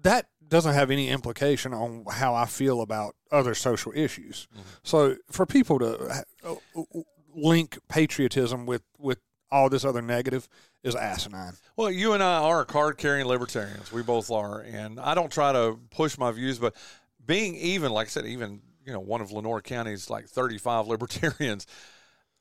[0.02, 4.48] that doesn't have any implication on how I feel about other social issues.
[4.82, 6.84] So for people to uh,
[7.34, 9.18] link patriotism with with
[9.50, 10.48] all this other negative
[10.82, 11.52] is asinine.
[11.76, 13.92] Well, you and I are card carrying libertarians.
[13.92, 16.74] We both are, and I don't try to push my views, but
[17.24, 21.66] being even, like I said, even you know, one of Lenoir County's like 35 libertarians,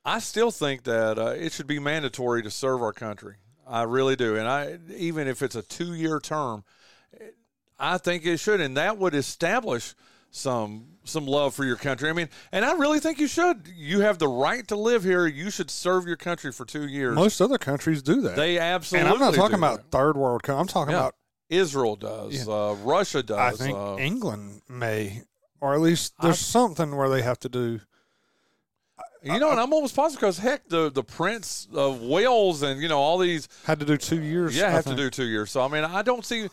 [0.04, 3.36] I still think that uh, it should be mandatory to serve our country.
[3.68, 6.64] I really do, and I even if it's a two year term,
[7.80, 9.94] I think it should, and that would establish
[10.30, 12.10] some some love for your country.
[12.10, 13.68] I mean, and I really think you should.
[13.76, 15.26] You have the right to live here.
[15.28, 17.16] You should serve your country for two years.
[17.16, 18.36] Most other countries do that.
[18.36, 19.06] they absolutely.
[19.10, 19.92] and I'm not talking about that.
[19.92, 20.42] third world.
[20.48, 21.00] I'm talking Yeah.
[21.00, 21.16] about
[21.52, 22.48] Israel does.
[22.48, 23.62] Uh, Russia does.
[23.62, 25.22] I think uh, England may,
[25.60, 27.80] or at least there's I- something where they have to do.
[29.22, 32.88] you know, and I'm almost positive because heck, the the Prince of Wales and you
[32.88, 34.58] know all these, Had to do two years.
[34.58, 35.52] yeah, I have to do two years.
[35.52, 36.50] So I mean, I don't see,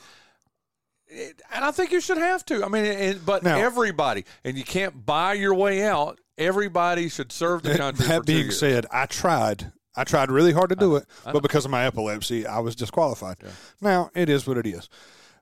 [1.06, 2.64] it, and I think you should have to.
[2.64, 6.18] I mean, and, but Now- everybody, and you can't buy your way out.
[6.36, 8.06] Everybody should serve the country.
[8.06, 8.58] That being years.
[8.60, 9.72] said, I tried.
[9.96, 13.36] I tried really hard to do it, but because of my epilepsy, I was disqualified.
[13.80, 14.88] Now it is what it is.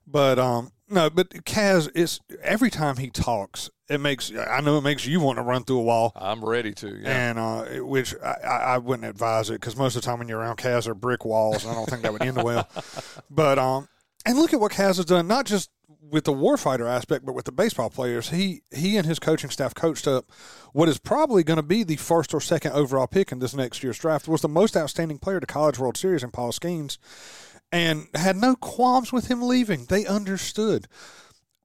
[0.09, 4.81] But um, no, but Kaz is every time he talks, it makes I know it
[4.81, 6.87] makes you want to run through a wall, I'm ready to.
[7.01, 7.29] Yeah.
[7.29, 10.29] and uh, which I, I I wouldn't advise it because most of the time when
[10.29, 12.67] you're around Kaz are brick walls, and I don't think that would end well.
[13.29, 13.89] But um,
[14.25, 15.69] and look at what Kaz has done, not just
[16.01, 18.29] with the warfighter aspect, but with the baseball players.
[18.29, 20.31] He he and his coaching staff coached up
[20.73, 23.83] what is probably going to be the first or second overall pick in this next
[23.83, 24.27] year's draft.
[24.27, 26.97] Was the most outstanding player to College World Series in Paul Skenes,
[27.71, 29.85] and had no qualms with him leaving.
[29.85, 30.87] They understood.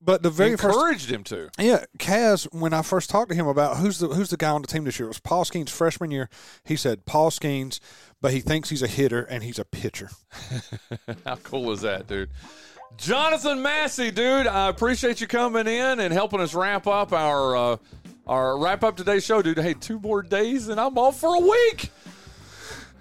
[0.05, 1.49] But the very first Encouraged him to.
[1.61, 4.61] yeah, Kaz, when I first talked to him about who's the who's the guy on
[4.61, 6.29] the team this year, it was Paul Skenes freshman year.
[6.65, 7.79] He said Paul Skenes,
[8.21, 10.11] but he thinks he's a hitter and he's a pitcher.
[11.25, 12.31] How cool is that, dude?
[12.97, 17.77] Jonathan Massey, dude, I appreciate you coming in and helping us wrap up our uh,
[18.27, 19.59] our wrap up today's show, dude.
[19.59, 21.91] Hey, two more days and I'm off for a week.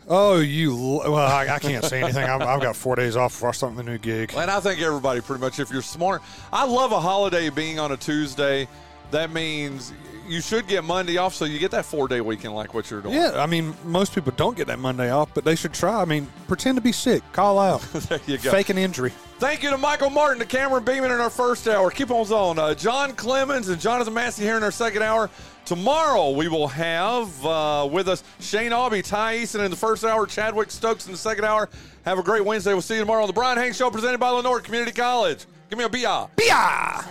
[0.07, 0.75] Oh, you!
[0.75, 2.25] Well, I, I can't say anything.
[2.25, 4.33] I've, I've got four days off before I start the new gig.
[4.35, 6.21] And I think everybody pretty much, if you're smart,
[6.51, 8.67] I love a holiday being on a Tuesday.
[9.11, 9.93] That means
[10.27, 13.01] you should get Monday off, so you get that four day weekend like what you're
[13.01, 13.15] doing.
[13.15, 16.01] Yeah, I mean, most people don't get that Monday off, but they should try.
[16.01, 18.51] I mean, pretend to be sick, call out, there you go.
[18.51, 19.11] fake an injury.
[19.39, 21.89] Thank you to Michael Martin, to Cameron Beeman in our first hour.
[21.89, 22.59] Keep on on.
[22.59, 25.29] Uh, Jon Clemmons and Jonathan Massey here in our second hour.
[25.65, 30.27] Tomorrow we will have uh, with us Shane Aubie, Ty Easton in the first hour,
[30.27, 31.69] Chadwick Stokes in the second hour.
[32.05, 32.73] Have a great Wednesday.
[32.73, 35.45] We'll see you tomorrow on the Bryan Hank Show presented by Lenoir Community College.
[35.69, 36.27] Give me a BI.
[36.35, 37.05] Bia!